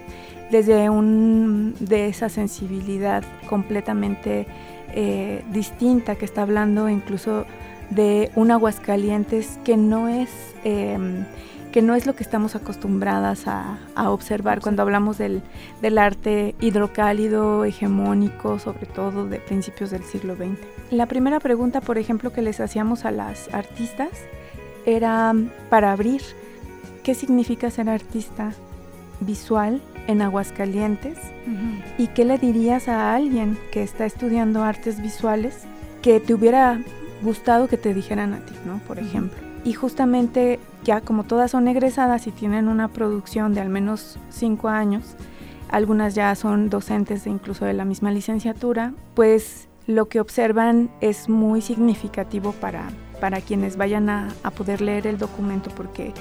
desde 0.50 0.90
un, 0.90 1.74
de 1.80 2.08
esa 2.08 2.28
sensibilidad 2.28 3.22
completamente 3.48 4.46
eh, 4.92 5.44
distinta 5.52 6.16
que 6.16 6.24
está 6.24 6.42
hablando 6.42 6.88
incluso 6.88 7.46
de 7.90 8.30
un 8.34 8.50
Aguascalientes 8.50 9.58
que 9.64 9.76
no 9.76 10.08
es, 10.08 10.30
em, 10.64 11.24
que 11.72 11.82
no 11.82 11.94
es 11.94 12.06
lo 12.06 12.14
que 12.14 12.24
estamos 12.24 12.56
acostumbradas 12.56 13.46
a, 13.46 13.78
observar 14.10 14.60
cuando 14.60 14.82
hablamos 14.82 15.18
del, 15.18 15.42
arte 15.98 16.54
hidrocálido, 16.60 17.64
hegemónico, 17.64 18.58
sobre 18.58 18.86
todo 18.86 19.26
de 19.26 19.38
principios 19.38 19.90
del 19.90 20.02
siglo 20.02 20.34
XX. 20.34 20.58
La 20.90 21.06
primera 21.06 21.38
pregunta, 21.38 21.80
por 21.80 21.98
ejemplo, 21.98 22.32
que 22.32 22.42
les 22.42 22.60
hacíamos 22.60 23.04
a 23.04 23.10
las 23.10 23.52
artistas 23.52 24.10
era 24.86 25.34
para 25.68 25.92
abrir, 25.92 26.22
¿qué 27.04 27.14
significa 27.14 27.70
ser 27.70 27.88
artista 27.88 28.52
visual 29.20 29.80
en 30.06 30.22
Aguascalientes? 30.22 31.18
¿Y 31.98 32.08
qué 32.08 32.24
le 32.24 32.38
dirías 32.38 32.88
a 32.88 33.14
alguien 33.14 33.58
que 33.72 33.82
está 33.82 34.06
estudiando 34.06 34.62
artes 34.62 35.02
visuales 35.02 35.64
que 36.02 36.20
te 36.20 36.34
hubiera 36.34 36.80
gustado 37.22 37.68
que 37.68 37.76
te 37.76 37.92
dijeran 37.94 38.32
a 38.32 38.40
ti, 38.40 38.54
¿no? 38.66 38.78
Por 38.86 38.98
ejemplo. 38.98 39.38
Y 39.64 39.74
justamente 39.74 40.58
ya 40.84 41.00
como 41.00 41.24
todas 41.24 41.50
son 41.50 41.68
egresadas 41.68 42.26
y 42.26 42.30
tienen 42.30 42.68
una 42.68 42.88
producción 42.88 43.54
de 43.54 43.60
al 43.60 43.68
menos 43.68 44.18
cinco 44.30 44.68
años, 44.68 45.16
algunas 45.68 46.14
ya 46.14 46.34
son 46.34 46.70
docentes 46.70 47.24
de 47.24 47.30
incluso 47.30 47.64
de 47.64 47.74
la 47.74 47.84
misma 47.84 48.10
licenciatura, 48.10 48.94
pues 49.14 49.68
lo 49.86 50.08
que 50.08 50.20
observan 50.20 50.90
es 51.00 51.28
muy 51.28 51.60
significativo 51.62 52.52
para, 52.52 52.88
para 53.20 53.40
quienes 53.40 53.76
vayan 53.76 54.08
a, 54.08 54.28
poder 54.56 54.80
leer 54.80 55.06
el 55.06 55.18
documento 55.18 55.70
porque 55.74 56.12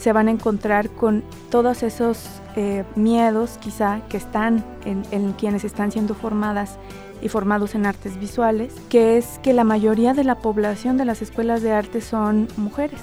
se 0.00 0.12
van 0.12 0.28
a 0.28 0.30
encontrar 0.30 0.88
con 0.88 1.22
todos 1.50 1.82
esos 1.82 2.40
eh, 2.56 2.84
miedos 2.96 3.58
quizá 3.60 4.00
que 4.08 4.16
están 4.16 4.64
en, 4.86 5.02
en 5.10 5.32
quienes 5.34 5.62
están 5.64 5.92
siendo 5.92 6.14
formadas 6.14 6.78
y 7.20 7.28
formados 7.28 7.74
en 7.74 7.84
artes 7.84 8.18
visuales, 8.18 8.72
que 8.88 9.18
es 9.18 9.38
que 9.42 9.52
la 9.52 9.62
mayoría 9.62 10.14
de 10.14 10.24
la 10.24 10.36
población 10.36 10.96
de 10.96 11.04
las 11.04 11.20
escuelas 11.20 11.60
de 11.60 11.72
arte 11.72 12.00
son 12.00 12.48
mujeres. 12.56 13.00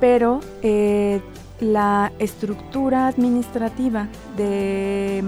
pero 0.00 0.40
eh, 0.62 1.20
la 1.60 2.12
estructura 2.18 3.06
administrativa 3.06 4.08
de 4.36 5.22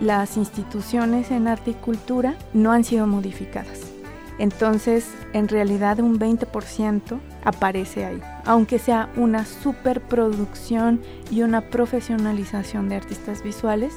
las 0.00 0.36
instituciones 0.36 1.30
en 1.30 1.46
arte 1.46 1.70
y 1.70 1.74
cultura 1.74 2.34
no 2.52 2.72
han 2.72 2.84
sido 2.84 3.06
modificadas. 3.06 3.93
Entonces, 4.38 5.06
en 5.32 5.48
realidad 5.48 6.00
un 6.00 6.18
20% 6.18 7.20
aparece 7.44 8.04
ahí, 8.04 8.20
aunque 8.44 8.78
sea 8.78 9.08
una 9.16 9.44
superproducción 9.44 11.00
y 11.30 11.42
una 11.42 11.60
profesionalización 11.60 12.88
de 12.88 12.96
artistas 12.96 13.42
visuales. 13.42 13.94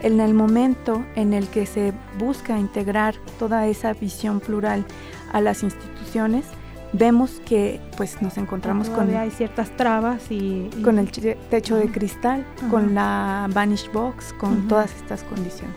En 0.00 0.20
el 0.20 0.34
momento 0.34 1.04
en 1.16 1.32
el 1.32 1.48
que 1.48 1.66
se 1.66 1.92
busca 2.18 2.58
integrar 2.58 3.14
toda 3.38 3.66
esa 3.66 3.92
visión 3.92 4.40
plural 4.40 4.84
a 5.32 5.40
las 5.40 5.62
instituciones, 5.62 6.46
vemos 6.94 7.42
que 7.44 7.80
pues 7.96 8.22
nos 8.22 8.38
encontramos 8.38 8.88
con 8.88 9.14
hay 9.14 9.30
ciertas 9.30 9.70
trabas 9.76 10.30
y, 10.30 10.70
con 10.82 10.98
el 10.98 11.10
techo 11.10 11.76
de 11.76 11.90
cristal, 11.90 12.44
con 12.70 12.94
la 12.94 13.48
vanish 13.52 13.90
box, 13.92 14.32
con 14.34 14.68
todas 14.68 14.94
estas 14.96 15.22
condiciones. 15.24 15.74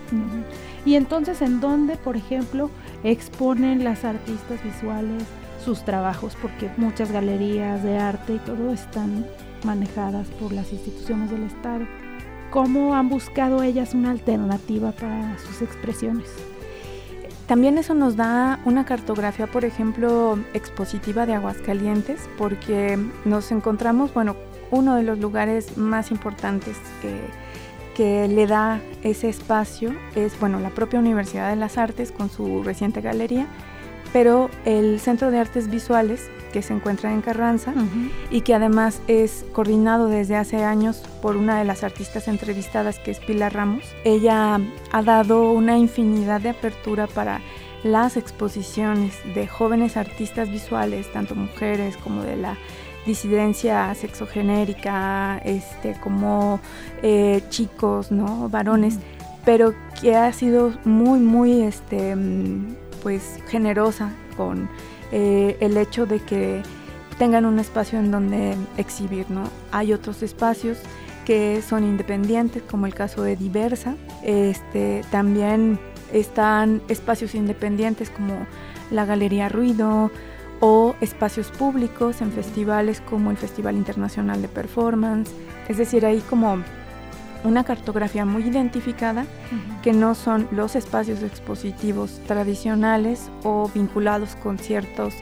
Y 0.86 0.94
entonces, 0.94 1.42
¿en 1.42 1.60
dónde, 1.60 1.96
por 1.96 2.16
ejemplo, 2.16 2.70
exponen 3.04 3.84
las 3.84 4.04
artistas 4.04 4.62
visuales 4.62 5.22
sus 5.64 5.84
trabajos? 5.84 6.36
Porque 6.40 6.70
muchas 6.76 7.10
galerías 7.12 7.82
de 7.82 7.98
arte 7.98 8.34
y 8.34 8.38
todo 8.38 8.72
están 8.72 9.26
manejadas 9.64 10.28
por 10.40 10.52
las 10.52 10.72
instituciones 10.72 11.30
del 11.30 11.42
Estado. 11.42 11.84
¿Cómo 12.50 12.94
han 12.94 13.08
buscado 13.08 13.62
ellas 13.62 13.92
una 13.92 14.12
alternativa 14.12 14.92
para 14.92 15.36
sus 15.38 15.60
expresiones? 15.62 16.28
También 17.48 17.78
eso 17.78 17.94
nos 17.94 18.14
da 18.14 18.60
una 18.66 18.84
cartografía, 18.84 19.46
por 19.46 19.64
ejemplo, 19.64 20.38
expositiva 20.52 21.24
de 21.24 21.32
Aguascalientes, 21.32 22.28
porque 22.36 22.98
nos 23.24 23.50
encontramos, 23.50 24.12
bueno, 24.12 24.36
uno 24.70 24.96
de 24.96 25.02
los 25.02 25.18
lugares 25.18 25.78
más 25.78 26.10
importantes 26.10 26.76
que, 27.00 27.18
que 27.96 28.28
le 28.28 28.46
da 28.46 28.82
ese 29.02 29.30
espacio 29.30 29.94
es, 30.14 30.38
bueno, 30.38 30.60
la 30.60 30.68
propia 30.68 31.00
Universidad 31.00 31.48
de 31.48 31.56
las 31.56 31.78
Artes 31.78 32.12
con 32.12 32.28
su 32.28 32.62
reciente 32.62 33.00
galería, 33.00 33.46
pero 34.12 34.50
el 34.66 35.00
Centro 35.00 35.30
de 35.30 35.38
Artes 35.38 35.70
Visuales 35.70 36.28
que 36.52 36.62
se 36.62 36.74
encuentra 36.74 37.12
en 37.12 37.20
Carranza 37.20 37.72
y 38.30 38.42
que 38.42 38.54
además 38.54 39.00
es 39.06 39.44
coordinado 39.52 40.06
desde 40.06 40.36
hace 40.36 40.64
años 40.64 41.02
por 41.22 41.36
una 41.36 41.58
de 41.58 41.64
las 41.64 41.84
artistas 41.84 42.28
entrevistadas 42.28 42.98
que 42.98 43.10
es 43.10 43.20
Pilar 43.20 43.54
Ramos. 43.54 43.84
Ella 44.04 44.60
ha 44.92 45.02
dado 45.02 45.52
una 45.52 45.78
infinidad 45.78 46.40
de 46.40 46.50
apertura 46.50 47.06
para 47.06 47.40
las 47.84 48.16
exposiciones 48.16 49.14
de 49.34 49.46
jóvenes 49.46 49.96
artistas 49.96 50.50
visuales, 50.50 51.10
tanto 51.12 51.34
mujeres 51.34 51.96
como 51.96 52.22
de 52.22 52.36
la 52.36 52.56
disidencia 53.06 53.94
sexogenérica, 53.94 55.40
este, 55.44 55.94
como 56.00 56.60
eh, 57.02 57.42
chicos, 57.48 58.10
¿no? 58.10 58.48
varones, 58.48 58.98
pero 59.44 59.74
que 60.00 60.14
ha 60.14 60.32
sido 60.32 60.72
muy, 60.84 61.20
muy 61.20 61.62
este, 61.62 62.14
mm, 62.14 62.74
pues, 63.02 63.38
generosa 63.48 64.12
con 64.36 64.68
eh, 65.12 65.56
el 65.60 65.76
hecho 65.76 66.06
de 66.06 66.20
que 66.20 66.62
tengan 67.18 67.44
un 67.44 67.58
espacio 67.58 67.98
en 67.98 68.10
donde 68.10 68.56
exhibir, 68.76 69.30
¿no? 69.30 69.44
Hay 69.72 69.92
otros 69.92 70.22
espacios 70.22 70.78
que 71.24 71.60
son 71.62 71.84
independientes, 71.84 72.62
como 72.62 72.86
el 72.86 72.94
caso 72.94 73.22
de 73.22 73.36
Diversa. 73.36 73.96
Este, 74.22 75.02
también 75.10 75.78
están 76.12 76.80
espacios 76.88 77.34
independientes 77.34 78.08
como 78.10 78.46
la 78.90 79.04
Galería 79.04 79.48
Ruido 79.48 80.10
o 80.60 80.94
espacios 81.00 81.48
públicos 81.50 82.20
en 82.20 82.32
festivales 82.32 83.00
como 83.00 83.30
el 83.30 83.36
Festival 83.36 83.76
Internacional 83.76 84.40
de 84.40 84.48
Performance. 84.48 85.30
Es 85.68 85.76
decir, 85.76 86.06
hay 86.06 86.20
como 86.20 86.62
una 87.44 87.64
cartografía 87.64 88.24
muy 88.24 88.42
identificada 88.42 89.24
que 89.82 89.92
no 89.92 90.14
son 90.14 90.48
los 90.50 90.76
espacios 90.76 91.22
expositivos 91.22 92.20
tradicionales 92.26 93.30
o 93.44 93.70
vinculados 93.72 94.36
con 94.36 94.58
ciertos 94.58 95.14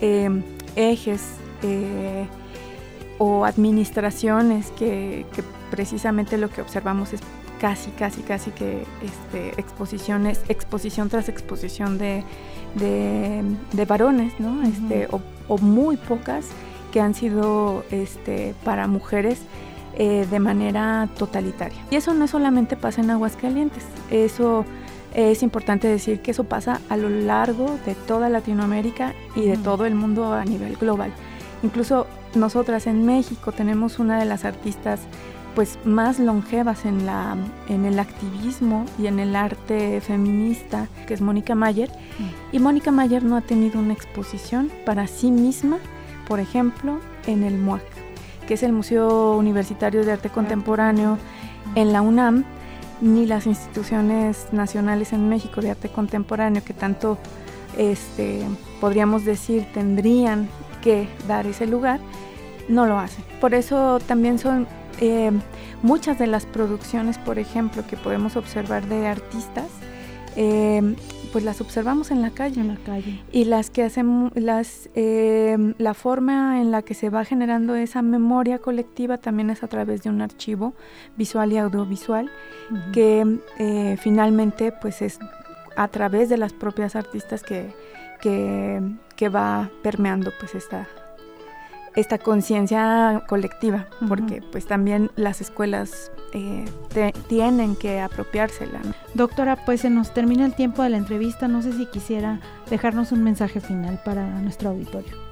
em, 0.00 0.42
ejes 0.76 1.22
eh, 1.62 2.26
o 3.18 3.44
administraciones 3.44 4.70
que, 4.72 5.24
precisamente 5.70 6.36
lo 6.36 6.50
que 6.50 6.60
observamos 6.60 7.12
es 7.12 7.20
casi, 7.60 7.90
casi, 7.92 8.22
casi 8.22 8.50
que 8.50 8.84
este, 9.02 9.60
exposiciones, 9.60 10.40
exposición 10.48 11.08
tras 11.08 11.28
exposición 11.28 11.96
de, 11.96 12.24
varones, 13.86 14.38
¿no? 14.40 14.62
este, 14.64 15.06
o, 15.12 15.22
o, 15.48 15.58
muy 15.58 15.96
pocas 15.96 16.48
que 16.92 17.00
han 17.00 17.14
sido 17.14 17.84
este, 17.90 18.54
para 18.64 18.86
mujeres 18.88 19.38
eh, 19.94 20.26
de 20.30 20.40
manera 20.40 21.08
totalitaria. 21.18 21.78
Y 21.90 21.96
eso 21.96 22.14
no 22.14 22.26
solamente 22.26 22.76
pasa 22.76 23.02
en 23.02 23.10
Aguascalientes, 23.10 23.84
eso 24.10 24.64
es 25.14 25.42
importante 25.42 25.88
decir 25.88 26.20
que 26.20 26.30
eso 26.30 26.44
pasa 26.44 26.80
a 26.88 26.96
lo 26.96 27.08
largo 27.08 27.78
de 27.84 27.94
toda 27.94 28.28
Latinoamérica 28.28 29.14
y 29.36 29.46
de 29.46 29.56
todo 29.56 29.84
el 29.84 29.94
mundo 29.94 30.32
a 30.32 30.44
nivel 30.44 30.76
global. 30.76 31.12
Incluso 31.62 32.06
nosotras 32.34 32.86
en 32.86 33.04
México 33.04 33.52
tenemos 33.52 33.98
una 33.98 34.18
de 34.18 34.24
las 34.24 34.44
artistas 34.44 35.00
pues 35.54 35.78
más 35.84 36.18
longevas 36.18 36.86
en, 36.86 37.04
la, 37.04 37.36
en 37.68 37.84
el 37.84 37.98
activismo 37.98 38.86
y 38.98 39.06
en 39.06 39.18
el 39.18 39.36
arte 39.36 40.00
feminista, 40.00 40.88
que 41.06 41.12
es 41.12 41.20
Mónica 41.20 41.54
Mayer. 41.54 41.90
Y 42.52 42.58
Mónica 42.58 42.90
Mayer 42.90 43.22
no 43.22 43.36
ha 43.36 43.42
tenido 43.42 43.78
una 43.78 43.92
exposición 43.92 44.72
para 44.86 45.06
sí 45.06 45.30
misma, 45.30 45.76
por 46.26 46.40
ejemplo, 46.40 47.00
en 47.26 47.42
el 47.42 47.58
MUAC 47.58 47.91
que 48.46 48.54
es 48.54 48.62
el 48.62 48.72
Museo 48.72 49.36
Universitario 49.36 50.04
de 50.04 50.12
Arte 50.12 50.30
Contemporáneo 50.30 51.18
en 51.74 51.92
la 51.92 52.02
UNAM, 52.02 52.44
ni 53.00 53.26
las 53.26 53.46
instituciones 53.46 54.52
nacionales 54.52 55.12
en 55.12 55.28
México 55.28 55.60
de 55.60 55.70
arte 55.72 55.88
contemporáneo 55.88 56.62
que 56.64 56.72
tanto 56.72 57.18
este, 57.76 58.42
podríamos 58.80 59.24
decir 59.24 59.66
tendrían 59.74 60.48
que 60.82 61.08
dar 61.26 61.46
ese 61.46 61.66
lugar, 61.66 62.00
no 62.68 62.86
lo 62.86 62.98
hacen. 62.98 63.24
Por 63.40 63.54
eso 63.54 63.98
también 64.00 64.38
son 64.38 64.68
eh, 65.00 65.32
muchas 65.82 66.18
de 66.18 66.28
las 66.28 66.46
producciones, 66.46 67.18
por 67.18 67.38
ejemplo, 67.38 67.84
que 67.86 67.96
podemos 67.96 68.36
observar 68.36 68.86
de 68.86 69.08
artistas, 69.08 69.66
eh, 70.36 70.94
pues 71.32 71.44
las 71.44 71.60
observamos 71.60 72.10
en 72.10 72.20
la 72.20 72.30
calle. 72.30 72.60
En 72.60 72.68
la 72.68 72.76
calle. 72.76 73.22
Y 73.32 73.44
las 73.46 73.70
que 73.70 73.82
hacen, 73.82 74.30
las, 74.34 74.90
eh, 74.94 75.74
la 75.78 75.94
forma 75.94 76.60
en 76.60 76.70
la 76.70 76.82
que 76.82 76.94
se 76.94 77.08
va 77.08 77.24
generando 77.24 77.74
esa 77.74 78.02
memoria 78.02 78.58
colectiva 78.58 79.18
también 79.18 79.50
es 79.50 79.62
a 79.62 79.68
través 79.68 80.02
de 80.02 80.10
un 80.10 80.20
archivo 80.20 80.74
visual 81.16 81.52
y 81.52 81.58
audiovisual 81.58 82.30
que 82.92 83.38
eh, 83.58 83.96
finalmente 84.00 84.72
pues 84.72 85.02
es 85.02 85.18
a 85.76 85.88
través 85.88 86.28
de 86.28 86.36
las 86.36 86.52
propias 86.52 86.96
artistas 86.96 87.42
que, 87.42 87.74
que, 88.20 88.80
que 89.16 89.28
va 89.28 89.70
permeando 89.82 90.32
pues 90.38 90.54
esta, 90.54 90.86
esta 91.94 92.18
conciencia 92.18 93.24
colectiva, 93.26 93.86
porque 94.08 94.42
pues 94.52 94.66
también 94.66 95.10
las 95.16 95.40
escuelas 95.40 96.12
eh, 96.32 96.64
tienen 97.28 97.76
que 97.76 98.00
apropiársela. 98.00 98.80
Doctora, 99.14 99.64
pues 99.64 99.82
se 99.82 99.90
nos 99.90 100.12
termina 100.14 100.46
el 100.46 100.54
tiempo 100.54 100.82
de 100.82 100.90
la 100.90 100.96
entrevista, 100.96 101.48
no 101.48 101.62
sé 101.62 101.72
si 101.72 101.86
quisiera 101.86 102.40
dejarnos 102.70 103.12
un 103.12 103.22
mensaje 103.22 103.60
final 103.60 104.00
para 104.04 104.26
nuestro 104.40 104.70
auditorio. 104.70 105.31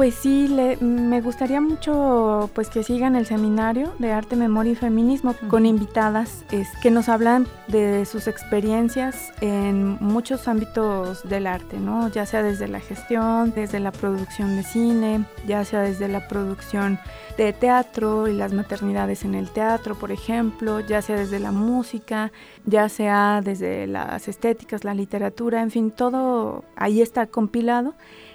Pues 0.00 0.14
sí, 0.14 0.48
me 0.80 1.20
gustaría 1.20 1.60
mucho 1.60 2.48
pues 2.54 2.70
que 2.70 2.82
sigan 2.82 3.16
el 3.16 3.26
seminario 3.26 3.92
de 3.98 4.12
arte, 4.12 4.34
memoria 4.34 4.72
y 4.72 4.74
feminismo 4.74 5.34
con 5.50 5.66
invitadas 5.66 6.42
que 6.82 6.90
nos 6.90 7.10
hablan 7.10 7.46
de 7.68 8.06
sus 8.06 8.26
experiencias 8.26 9.30
en 9.42 9.98
muchos 10.00 10.48
ámbitos 10.48 11.28
del 11.28 11.46
arte, 11.46 11.78
¿no? 11.78 12.08
Ya 12.08 12.24
sea 12.24 12.42
desde 12.42 12.66
la 12.66 12.80
gestión, 12.80 13.52
desde 13.54 13.78
la 13.78 13.92
producción 13.92 14.56
de 14.56 14.62
cine, 14.62 15.26
ya 15.46 15.66
sea 15.66 15.80
desde 15.82 16.08
la 16.08 16.28
producción 16.28 16.98
de 17.36 17.52
teatro 17.52 18.26
y 18.26 18.32
las 18.32 18.54
maternidades 18.54 19.26
en 19.26 19.34
el 19.34 19.50
teatro, 19.50 19.96
por 19.96 20.12
ejemplo, 20.12 20.80
ya 20.80 21.02
sea 21.02 21.16
desde 21.16 21.40
la 21.40 21.52
música, 21.52 22.32
ya 22.64 22.88
sea 22.88 23.42
desde 23.44 23.86
las 23.86 24.28
estéticas, 24.28 24.82
la 24.82 24.94
literatura, 24.94 25.60
en 25.60 25.70
fin, 25.70 25.90
todo 25.90 26.64
ahí 26.74 27.02
está 27.02 27.26
compilado 27.26 27.92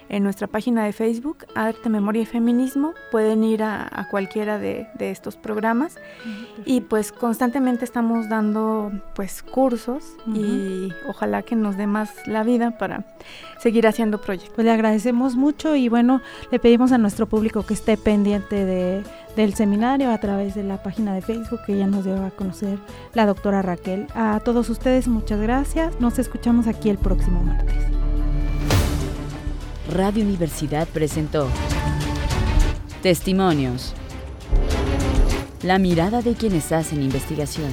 en 0.10 0.24
nuestra 0.24 0.48
página 0.48 0.86
de 0.86 0.94
Facebook, 0.94 1.46
Arte, 1.56 1.90
Memoria 1.90 2.22
y 2.22 2.26
Feminismo. 2.26 2.94
Pueden 3.12 3.44
ir 3.44 3.64
a, 3.64 4.08
cualquiera 4.12 4.60
de, 4.60 4.88
estos 5.00 5.36
programas 5.36 5.98
y 6.66 6.82
pues 6.82 7.12
constantemente 7.12 7.86
estamos 7.86 8.30
dando 8.30 8.92
pues 9.14 9.44
cursos 9.44 10.04
y 10.34 10.90
ojalá 11.08 11.44
que 11.44 11.56
nos 11.56 11.78
dé 11.78 11.88
más 11.88 12.12
la 12.28 12.44
vida 12.44 12.78
para 12.78 13.06
seguir 13.60 13.88
haciendo 13.88 14.22
proyectos. 14.22 14.54
Pues 14.56 14.66
le 14.66 14.72
agradecemos 14.72 15.36
mucho 15.36 15.76
y 15.76 15.90
bueno, 15.90 16.22
le 16.52 16.60
pedimos 16.60 16.92
a 16.92 16.98
nuestro 16.98 17.28
público 17.28 17.66
que 17.66 17.74
esté 17.74 17.98
pendiente 17.98 18.66
de, 18.66 19.04
del 19.36 19.54
seminario 19.54 20.12
a 20.12 20.18
través 20.20 20.56
de 20.56 20.64
la 20.64 20.82
página 20.82 21.14
de 21.14 21.22
Facebook 21.22 21.62
que 21.66 21.78
ya 21.78 21.88
nos 21.88 22.06
dio 22.06 22.24
a 22.24 22.32
conocer 22.32 22.80
la 23.14 23.26
doctora 23.26 23.62
Raquel. 23.62 24.08
A 24.16 24.40
todos 24.40 24.70
ustedes 24.70 25.08
muchas 25.08 25.40
gracias. 25.42 26.00
Nos 26.00 26.20
escuchamos 26.20 26.68
aquí 26.68 26.90
el 26.90 26.98
próximo 26.98 27.42
martes. 27.42 28.15
Radio 29.94 30.24
Universidad 30.24 30.88
presentó 30.88 31.48
Testimonios. 33.04 33.94
La 35.62 35.78
mirada 35.78 36.24
de 36.24 36.34
quienes 36.34 36.72
hacen 36.72 37.04
investigación. 37.04 37.72